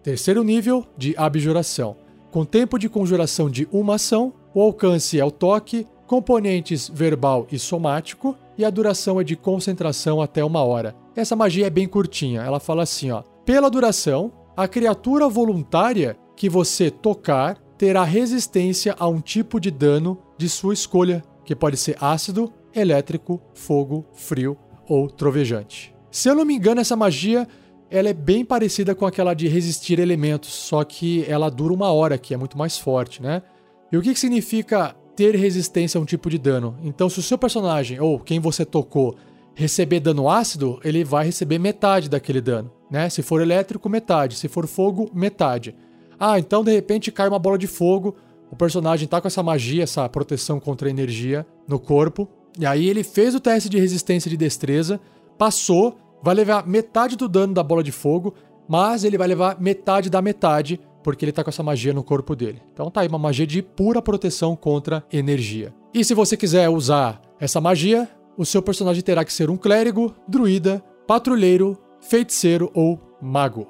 Terceiro 0.08 0.42
nível 0.42 0.86
de 0.96 1.14
abjuração. 1.18 1.94
Com 2.30 2.42
tempo 2.42 2.78
de 2.78 2.88
conjuração 2.88 3.50
de 3.50 3.68
uma 3.70 3.96
ação, 3.96 4.32
o 4.54 4.62
alcance 4.62 5.20
é 5.20 5.22
o 5.22 5.30
toque, 5.30 5.86
componentes 6.06 6.88
verbal 6.88 7.46
e 7.52 7.58
somático, 7.58 8.34
e 8.56 8.64
a 8.64 8.70
duração 8.70 9.20
é 9.20 9.22
de 9.22 9.36
concentração 9.36 10.22
até 10.22 10.42
uma 10.42 10.62
hora. 10.62 10.96
Essa 11.14 11.36
magia 11.36 11.66
é 11.66 11.70
bem 11.70 11.86
curtinha, 11.86 12.40
ela 12.40 12.58
fala 12.58 12.84
assim: 12.84 13.10
ó, 13.10 13.20
pela 13.44 13.68
duração, 13.68 14.32
a 14.56 14.66
criatura 14.66 15.28
voluntária 15.28 16.16
que 16.34 16.48
você 16.48 16.90
tocar 16.90 17.58
terá 17.76 18.02
resistência 18.02 18.96
a 18.98 19.06
um 19.06 19.20
tipo 19.20 19.60
de 19.60 19.70
dano 19.70 20.16
de 20.38 20.48
sua 20.48 20.72
escolha, 20.72 21.22
que 21.44 21.54
pode 21.54 21.76
ser 21.76 21.98
ácido, 22.00 22.50
elétrico, 22.74 23.42
fogo, 23.52 24.06
frio 24.14 24.56
ou 24.88 25.10
trovejante. 25.10 25.94
Se 26.10 26.30
eu 26.30 26.34
não 26.34 26.46
me 26.46 26.54
engano, 26.54 26.80
essa 26.80 26.96
magia 26.96 27.46
ela 27.90 28.08
é 28.08 28.12
bem 28.12 28.44
parecida 28.44 28.94
com 28.94 29.06
aquela 29.06 29.34
de 29.34 29.48
resistir 29.48 29.98
elementos, 29.98 30.52
só 30.52 30.84
que 30.84 31.24
ela 31.28 31.50
dura 31.50 31.72
uma 31.72 31.90
hora, 31.90 32.18
que 32.18 32.34
é 32.34 32.36
muito 32.36 32.58
mais 32.58 32.78
forte, 32.78 33.22
né? 33.22 33.42
E 33.90 33.96
o 33.96 34.02
que, 34.02 34.12
que 34.12 34.20
significa 34.20 34.94
ter 35.16 35.34
resistência 35.34 35.98
a 35.98 36.02
um 36.02 36.04
tipo 36.04 36.28
de 36.28 36.38
dano? 36.38 36.76
Então, 36.82 37.08
se 37.08 37.18
o 37.18 37.22
seu 37.22 37.38
personagem 37.38 37.98
ou 37.98 38.18
quem 38.18 38.38
você 38.38 38.64
tocou 38.64 39.16
receber 39.54 39.98
dano 39.98 40.30
ácido, 40.30 40.78
ele 40.84 41.02
vai 41.02 41.24
receber 41.24 41.58
metade 41.58 42.08
daquele 42.08 42.40
dano, 42.40 42.70
né? 42.90 43.08
Se 43.10 43.22
for 43.22 43.40
elétrico, 43.40 43.88
metade. 43.88 44.36
Se 44.36 44.46
for 44.46 44.66
fogo, 44.68 45.10
metade. 45.12 45.74
Ah, 46.18 46.38
então 46.38 46.62
de 46.64 46.72
repente 46.72 47.10
cai 47.10 47.28
uma 47.28 47.38
bola 47.38 47.58
de 47.58 47.66
fogo, 47.66 48.16
o 48.50 48.56
personagem 48.56 49.06
tá 49.06 49.20
com 49.20 49.28
essa 49.28 49.42
magia, 49.42 49.82
essa 49.82 50.08
proteção 50.08 50.58
contra 50.58 50.88
a 50.88 50.90
energia 50.90 51.46
no 51.66 51.78
corpo, 51.78 52.28
e 52.58 52.66
aí 52.66 52.88
ele 52.88 53.04
fez 53.04 53.34
o 53.34 53.40
teste 53.40 53.68
de 53.68 53.78
resistência 53.78 54.30
de 54.30 54.36
destreza, 54.36 55.00
passou, 55.36 55.96
vai 56.22 56.34
levar 56.34 56.66
metade 56.66 57.16
do 57.16 57.28
dano 57.28 57.54
da 57.54 57.62
bola 57.62 57.82
de 57.82 57.92
fogo, 57.92 58.34
mas 58.68 59.04
ele 59.04 59.18
vai 59.18 59.28
levar 59.28 59.60
metade 59.60 60.10
da 60.10 60.20
metade, 60.20 60.80
porque 61.02 61.24
ele 61.24 61.32
tá 61.32 61.42
com 61.42 61.50
essa 61.50 61.62
magia 61.62 61.92
no 61.92 62.02
corpo 62.04 62.36
dele. 62.36 62.62
Então 62.72 62.90
tá 62.90 63.00
aí 63.00 63.08
uma 63.08 63.18
magia 63.18 63.46
de 63.46 63.62
pura 63.62 64.02
proteção 64.02 64.54
contra 64.54 65.04
energia. 65.12 65.72
E 65.94 66.04
se 66.04 66.14
você 66.14 66.36
quiser 66.36 66.68
usar 66.68 67.20
essa 67.40 67.60
magia, 67.60 68.08
o 68.36 68.44
seu 68.44 68.62
personagem 68.62 69.02
terá 69.02 69.24
que 69.24 69.32
ser 69.32 69.50
um 69.50 69.56
clérigo, 69.56 70.14
druida, 70.26 70.84
patrulheiro, 71.06 71.78
feiticeiro 72.00 72.70
ou 72.74 73.00
mago. 73.20 73.66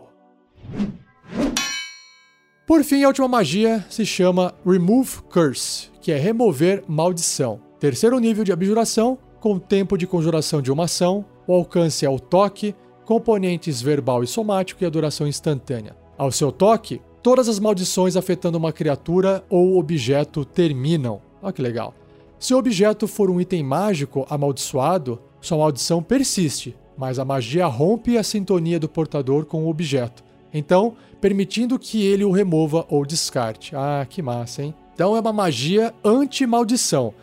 Por 2.66 2.84
fim, 2.84 3.02
a 3.02 3.08
última 3.08 3.26
magia 3.26 3.86
se 3.88 4.04
chama 4.04 4.54
Remove 4.66 5.22
Curse, 5.30 5.88
que 6.02 6.12
é 6.12 6.18
remover 6.18 6.84
maldição. 6.86 7.60
Terceiro 7.80 8.18
nível 8.18 8.44
de 8.44 8.52
abjuração, 8.52 9.16
com 9.40 9.58
tempo 9.58 9.96
de 9.96 10.06
conjuração 10.06 10.60
de 10.60 10.70
uma 10.70 10.84
ação, 10.84 11.24
o 11.48 11.54
alcance 11.54 12.04
é 12.04 12.10
o 12.10 12.20
toque, 12.20 12.74
componentes 13.06 13.80
verbal 13.80 14.22
e 14.22 14.26
somático 14.26 14.84
e 14.84 14.86
a 14.86 14.90
duração 14.90 15.26
instantânea. 15.26 15.96
Ao 16.18 16.30
seu 16.30 16.52
toque, 16.52 17.00
todas 17.22 17.48
as 17.48 17.58
maldições 17.58 18.16
afetando 18.16 18.58
uma 18.58 18.70
criatura 18.70 19.42
ou 19.48 19.78
objeto 19.78 20.44
terminam. 20.44 21.22
Olha 21.42 21.52
que 21.52 21.62
legal. 21.62 21.94
Se 22.38 22.52
o 22.52 22.58
objeto 22.58 23.08
for 23.08 23.30
um 23.30 23.40
item 23.40 23.62
mágico 23.62 24.26
amaldiçoado, 24.28 25.18
sua 25.40 25.56
maldição 25.56 26.02
persiste, 26.02 26.76
mas 26.98 27.18
a 27.18 27.24
magia 27.24 27.66
rompe 27.66 28.18
a 28.18 28.22
sintonia 28.22 28.78
do 28.78 28.88
portador 28.88 29.46
com 29.46 29.64
o 29.64 29.70
objeto. 29.70 30.22
Então, 30.52 30.96
permitindo 31.18 31.78
que 31.78 32.04
ele 32.04 32.24
o 32.24 32.30
remova 32.30 32.84
ou 32.90 33.06
descarte. 33.06 33.74
Ah, 33.74 34.06
que 34.08 34.20
massa, 34.20 34.62
hein? 34.62 34.74
Então 34.94 35.16
é 35.16 35.20
uma 35.20 35.32
magia 35.32 35.94
anti-maldição. 36.04 37.14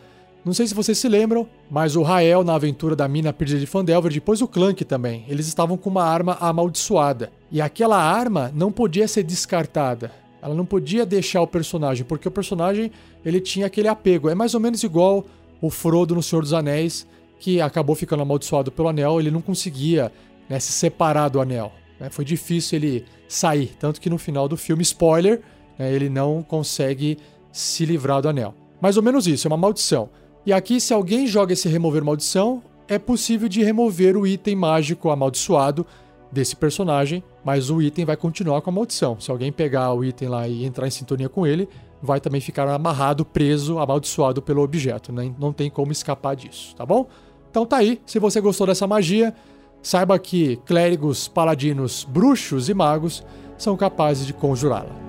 Não 0.44 0.52
sei 0.52 0.66
se 0.66 0.74
vocês 0.74 0.98
se 0.98 1.08
lembram, 1.08 1.46
mas 1.70 1.96
o 1.96 2.02
Rael, 2.02 2.44
na 2.44 2.54
aventura 2.54 2.94
da 2.94 3.08
mina 3.08 3.32
perdida 3.32 3.58
de 3.58 3.66
Fandelver, 3.66 4.12
depois 4.12 4.40
o 4.40 4.48
Clank 4.48 4.84
também, 4.84 5.24
eles 5.28 5.48
estavam 5.48 5.76
com 5.76 5.90
uma 5.90 6.04
arma 6.04 6.36
amaldiçoada. 6.40 7.32
E 7.50 7.60
aquela 7.60 8.00
arma 8.00 8.52
não 8.54 8.70
podia 8.70 9.08
ser 9.08 9.24
descartada. 9.24 10.12
Ela 10.40 10.54
não 10.54 10.64
podia 10.64 11.04
deixar 11.04 11.42
o 11.42 11.46
personagem, 11.46 12.04
porque 12.04 12.28
o 12.28 12.30
personagem 12.30 12.92
ele 13.24 13.40
tinha 13.40 13.66
aquele 13.66 13.88
apego. 13.88 14.28
É 14.28 14.34
mais 14.34 14.54
ou 14.54 14.60
menos 14.60 14.82
igual 14.84 15.24
o 15.60 15.70
Frodo 15.70 16.14
no 16.14 16.22
Senhor 16.22 16.42
dos 16.42 16.52
Anéis, 16.52 17.06
que 17.40 17.60
acabou 17.60 17.96
ficando 17.96 18.22
amaldiçoado 18.22 18.70
pelo 18.70 18.88
anel, 18.88 19.20
ele 19.20 19.30
não 19.30 19.40
conseguia 19.40 20.12
né, 20.48 20.60
se 20.60 20.72
separar 20.72 21.28
do 21.28 21.40
anel. 21.40 21.72
Né? 21.98 22.08
Foi 22.10 22.24
difícil 22.24 22.76
ele 22.76 23.04
sair. 23.28 23.74
Tanto 23.78 24.00
que 24.00 24.08
no 24.08 24.18
final 24.18 24.48
do 24.48 24.56
filme, 24.56 24.82
spoiler, 24.82 25.42
né, 25.78 25.92
ele 25.92 26.08
não 26.08 26.42
consegue 26.42 27.18
se 27.50 27.84
livrar 27.84 28.22
do 28.22 28.28
anel. 28.28 28.54
Mais 28.80 28.96
ou 28.96 29.02
menos 29.02 29.26
isso, 29.26 29.46
é 29.46 29.50
uma 29.50 29.56
maldição. 29.56 30.08
E 30.46 30.52
aqui, 30.52 30.80
se 30.80 30.94
alguém 30.94 31.26
joga 31.26 31.52
esse 31.52 31.68
remover 31.68 32.04
maldição, 32.04 32.62
é 32.86 33.00
possível 33.00 33.48
de 33.48 33.64
remover 33.64 34.16
o 34.16 34.24
item 34.24 34.54
mágico 34.54 35.10
amaldiçoado 35.10 35.84
desse 36.30 36.54
personagem, 36.54 37.20
mas 37.44 37.68
o 37.68 37.82
item 37.82 38.04
vai 38.04 38.16
continuar 38.16 38.60
com 38.60 38.70
a 38.70 38.72
maldição. 38.72 39.18
Se 39.18 39.28
alguém 39.28 39.50
pegar 39.50 39.92
o 39.92 40.04
item 40.04 40.28
lá 40.28 40.46
e 40.46 40.64
entrar 40.64 40.86
em 40.86 40.90
sintonia 40.90 41.28
com 41.28 41.44
ele, 41.44 41.68
vai 42.00 42.20
também 42.20 42.40
ficar 42.40 42.68
amarrado, 42.68 43.24
preso, 43.24 43.80
amaldiçoado 43.80 44.40
pelo 44.40 44.62
objeto. 44.62 45.12
Né? 45.12 45.34
Não 45.36 45.52
tem 45.52 45.68
como 45.68 45.90
escapar 45.90 46.36
disso, 46.36 46.76
tá 46.76 46.86
bom? 46.86 47.08
Então 47.50 47.66
tá 47.66 47.78
aí. 47.78 48.00
Se 48.06 48.20
você 48.20 48.40
gostou 48.40 48.68
dessa 48.68 48.86
magia, 48.86 49.34
saiba 49.82 50.16
que 50.16 50.56
clérigos, 50.64 51.26
paladinos, 51.26 52.06
bruxos 52.08 52.68
e 52.68 52.74
magos 52.74 53.24
são 53.58 53.76
capazes 53.76 54.24
de 54.24 54.32
conjurá-la. 54.32 55.05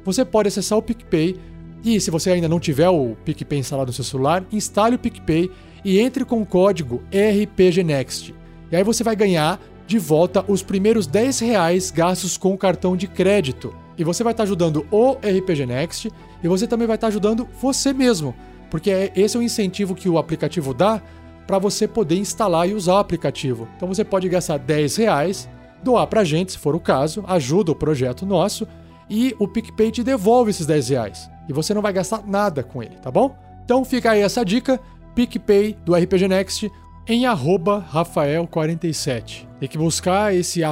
Você 0.05 0.25
pode 0.25 0.49
acessar 0.49 0.79
o 0.79 0.83
PicPay 0.83 1.37
e 1.85 2.01
se 2.01 2.11
você 2.11 2.31
ainda 2.31 2.49
não 2.49 2.59
tiver 2.59 2.89
o 2.89 3.17
PicPay 3.25 3.61
instalado 3.61 3.89
no 3.89 3.93
seu 3.93 4.05
celular, 4.05 4.45
instale 4.51 4.97
o 4.97 4.99
PicPay 4.99 5.51
e 5.85 5.99
entre 5.99 6.25
com 6.25 6.43
o 6.43 6.47
código 6.47 7.03
RPGNext. 7.13 8.35
E 8.71 8.77
aí 8.77 8.83
você 8.83 9.05
vai 9.05 9.15
ganhar 9.15 9.61
de 9.89 9.99
volta 9.99 10.45
os 10.47 10.63
primeiros 10.63 11.07
10 11.07 11.41
reais 11.41 11.91
gastos 11.91 12.37
com 12.37 12.53
o 12.53 12.59
cartão 12.59 12.95
de 12.95 13.09
crédito. 13.09 13.75
E 13.97 14.05
você 14.05 14.23
vai 14.23 14.35
estar 14.35 14.43
ajudando 14.43 14.87
o 14.91 15.13
RPG 15.15 15.65
Next 15.65 16.13
e 16.43 16.47
você 16.47 16.67
também 16.67 16.87
vai 16.87 16.97
estar 16.97 17.07
ajudando 17.07 17.49
você 17.61 17.95
mesmo, 17.95 18.35
porque 18.71 18.91
é, 18.91 19.13
esse 19.17 19.35
é 19.35 19.41
o 19.41 19.43
incentivo 19.43 19.95
que 19.95 20.09
o 20.09 20.19
aplicativo 20.19 20.75
dá 20.75 21.01
para 21.47 21.59
você 21.59 21.89
poder 21.89 22.19
instalar 22.19 22.69
e 22.69 22.75
usar 22.75 22.95
o 22.95 22.99
aplicativo. 22.99 23.67
Então 23.77 23.89
você 23.89 24.05
pode 24.05 24.29
gastar 24.29 24.59
10 24.59 24.97
reais, 24.97 25.49
doar 25.83 26.07
para 26.07 26.21
a 26.21 26.25
gente, 26.25 26.53
se 26.53 26.59
for 26.59 26.77
o 26.77 26.81
caso, 26.81 27.25
ajuda 27.27 27.73
o 27.73 27.75
projeto 27.75 28.27
nosso 28.27 28.69
e 29.09 29.35
o 29.39 29.49
PicPay 29.49 29.91
te 29.91 30.05
devolve 30.05 30.51
esses 30.51 30.67
10 30.67 30.89
reais. 30.91 31.31
E 31.49 31.53
você 31.55 31.73
não 31.73 31.81
vai 31.81 31.95
gastar 31.95 32.23
nada 32.27 32.63
com 32.63 32.83
ele, 32.83 32.97
tá 32.97 33.11
bom? 33.11 33.35
Então 33.65 33.83
fica 33.87 34.11
aí 34.11 34.21
essa 34.21 34.45
dica, 34.45 34.79
PicPay 35.15 35.79
do 35.83 35.95
RPG 35.95 36.29
Next, 36.29 36.71
em 37.09 37.25
Rafael47. 37.25 39.47
Tem 39.59 39.69
que 39.69 39.79
buscar 39.79 40.35
esse 40.35 40.63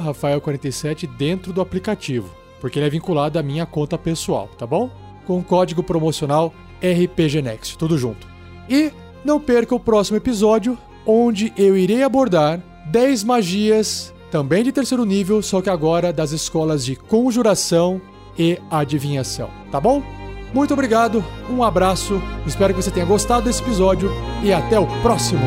Rafael47 0.00 1.08
dentro 1.16 1.52
do 1.52 1.60
aplicativo, 1.60 2.32
porque 2.60 2.78
ele 2.78 2.86
é 2.86 2.90
vinculado 2.90 3.38
à 3.38 3.42
minha 3.42 3.66
conta 3.66 3.98
pessoal, 3.98 4.48
tá 4.56 4.64
bom? 4.64 4.88
Com 5.26 5.42
código 5.42 5.82
promocional 5.82 6.54
RPGNext, 6.80 7.76
tudo 7.76 7.98
junto. 7.98 8.28
E 8.68 8.92
não 9.24 9.40
perca 9.40 9.74
o 9.74 9.80
próximo 9.80 10.16
episódio, 10.16 10.78
onde 11.04 11.52
eu 11.58 11.76
irei 11.76 12.04
abordar 12.04 12.62
10 12.86 13.24
magias, 13.24 14.14
também 14.30 14.62
de 14.62 14.70
terceiro 14.70 15.04
nível, 15.04 15.42
só 15.42 15.60
que 15.60 15.68
agora 15.68 16.12
das 16.12 16.30
escolas 16.30 16.84
de 16.84 16.94
conjuração 16.94 18.00
e 18.38 18.56
adivinhação, 18.70 19.50
tá 19.72 19.80
bom? 19.80 20.19
Muito 20.52 20.74
obrigado, 20.74 21.24
um 21.48 21.62
abraço, 21.62 22.20
espero 22.44 22.74
que 22.74 22.82
você 22.82 22.90
tenha 22.90 23.06
gostado 23.06 23.44
desse 23.44 23.62
episódio 23.62 24.10
e 24.42 24.52
até 24.52 24.78
o 24.80 24.86
próximo! 25.00 25.40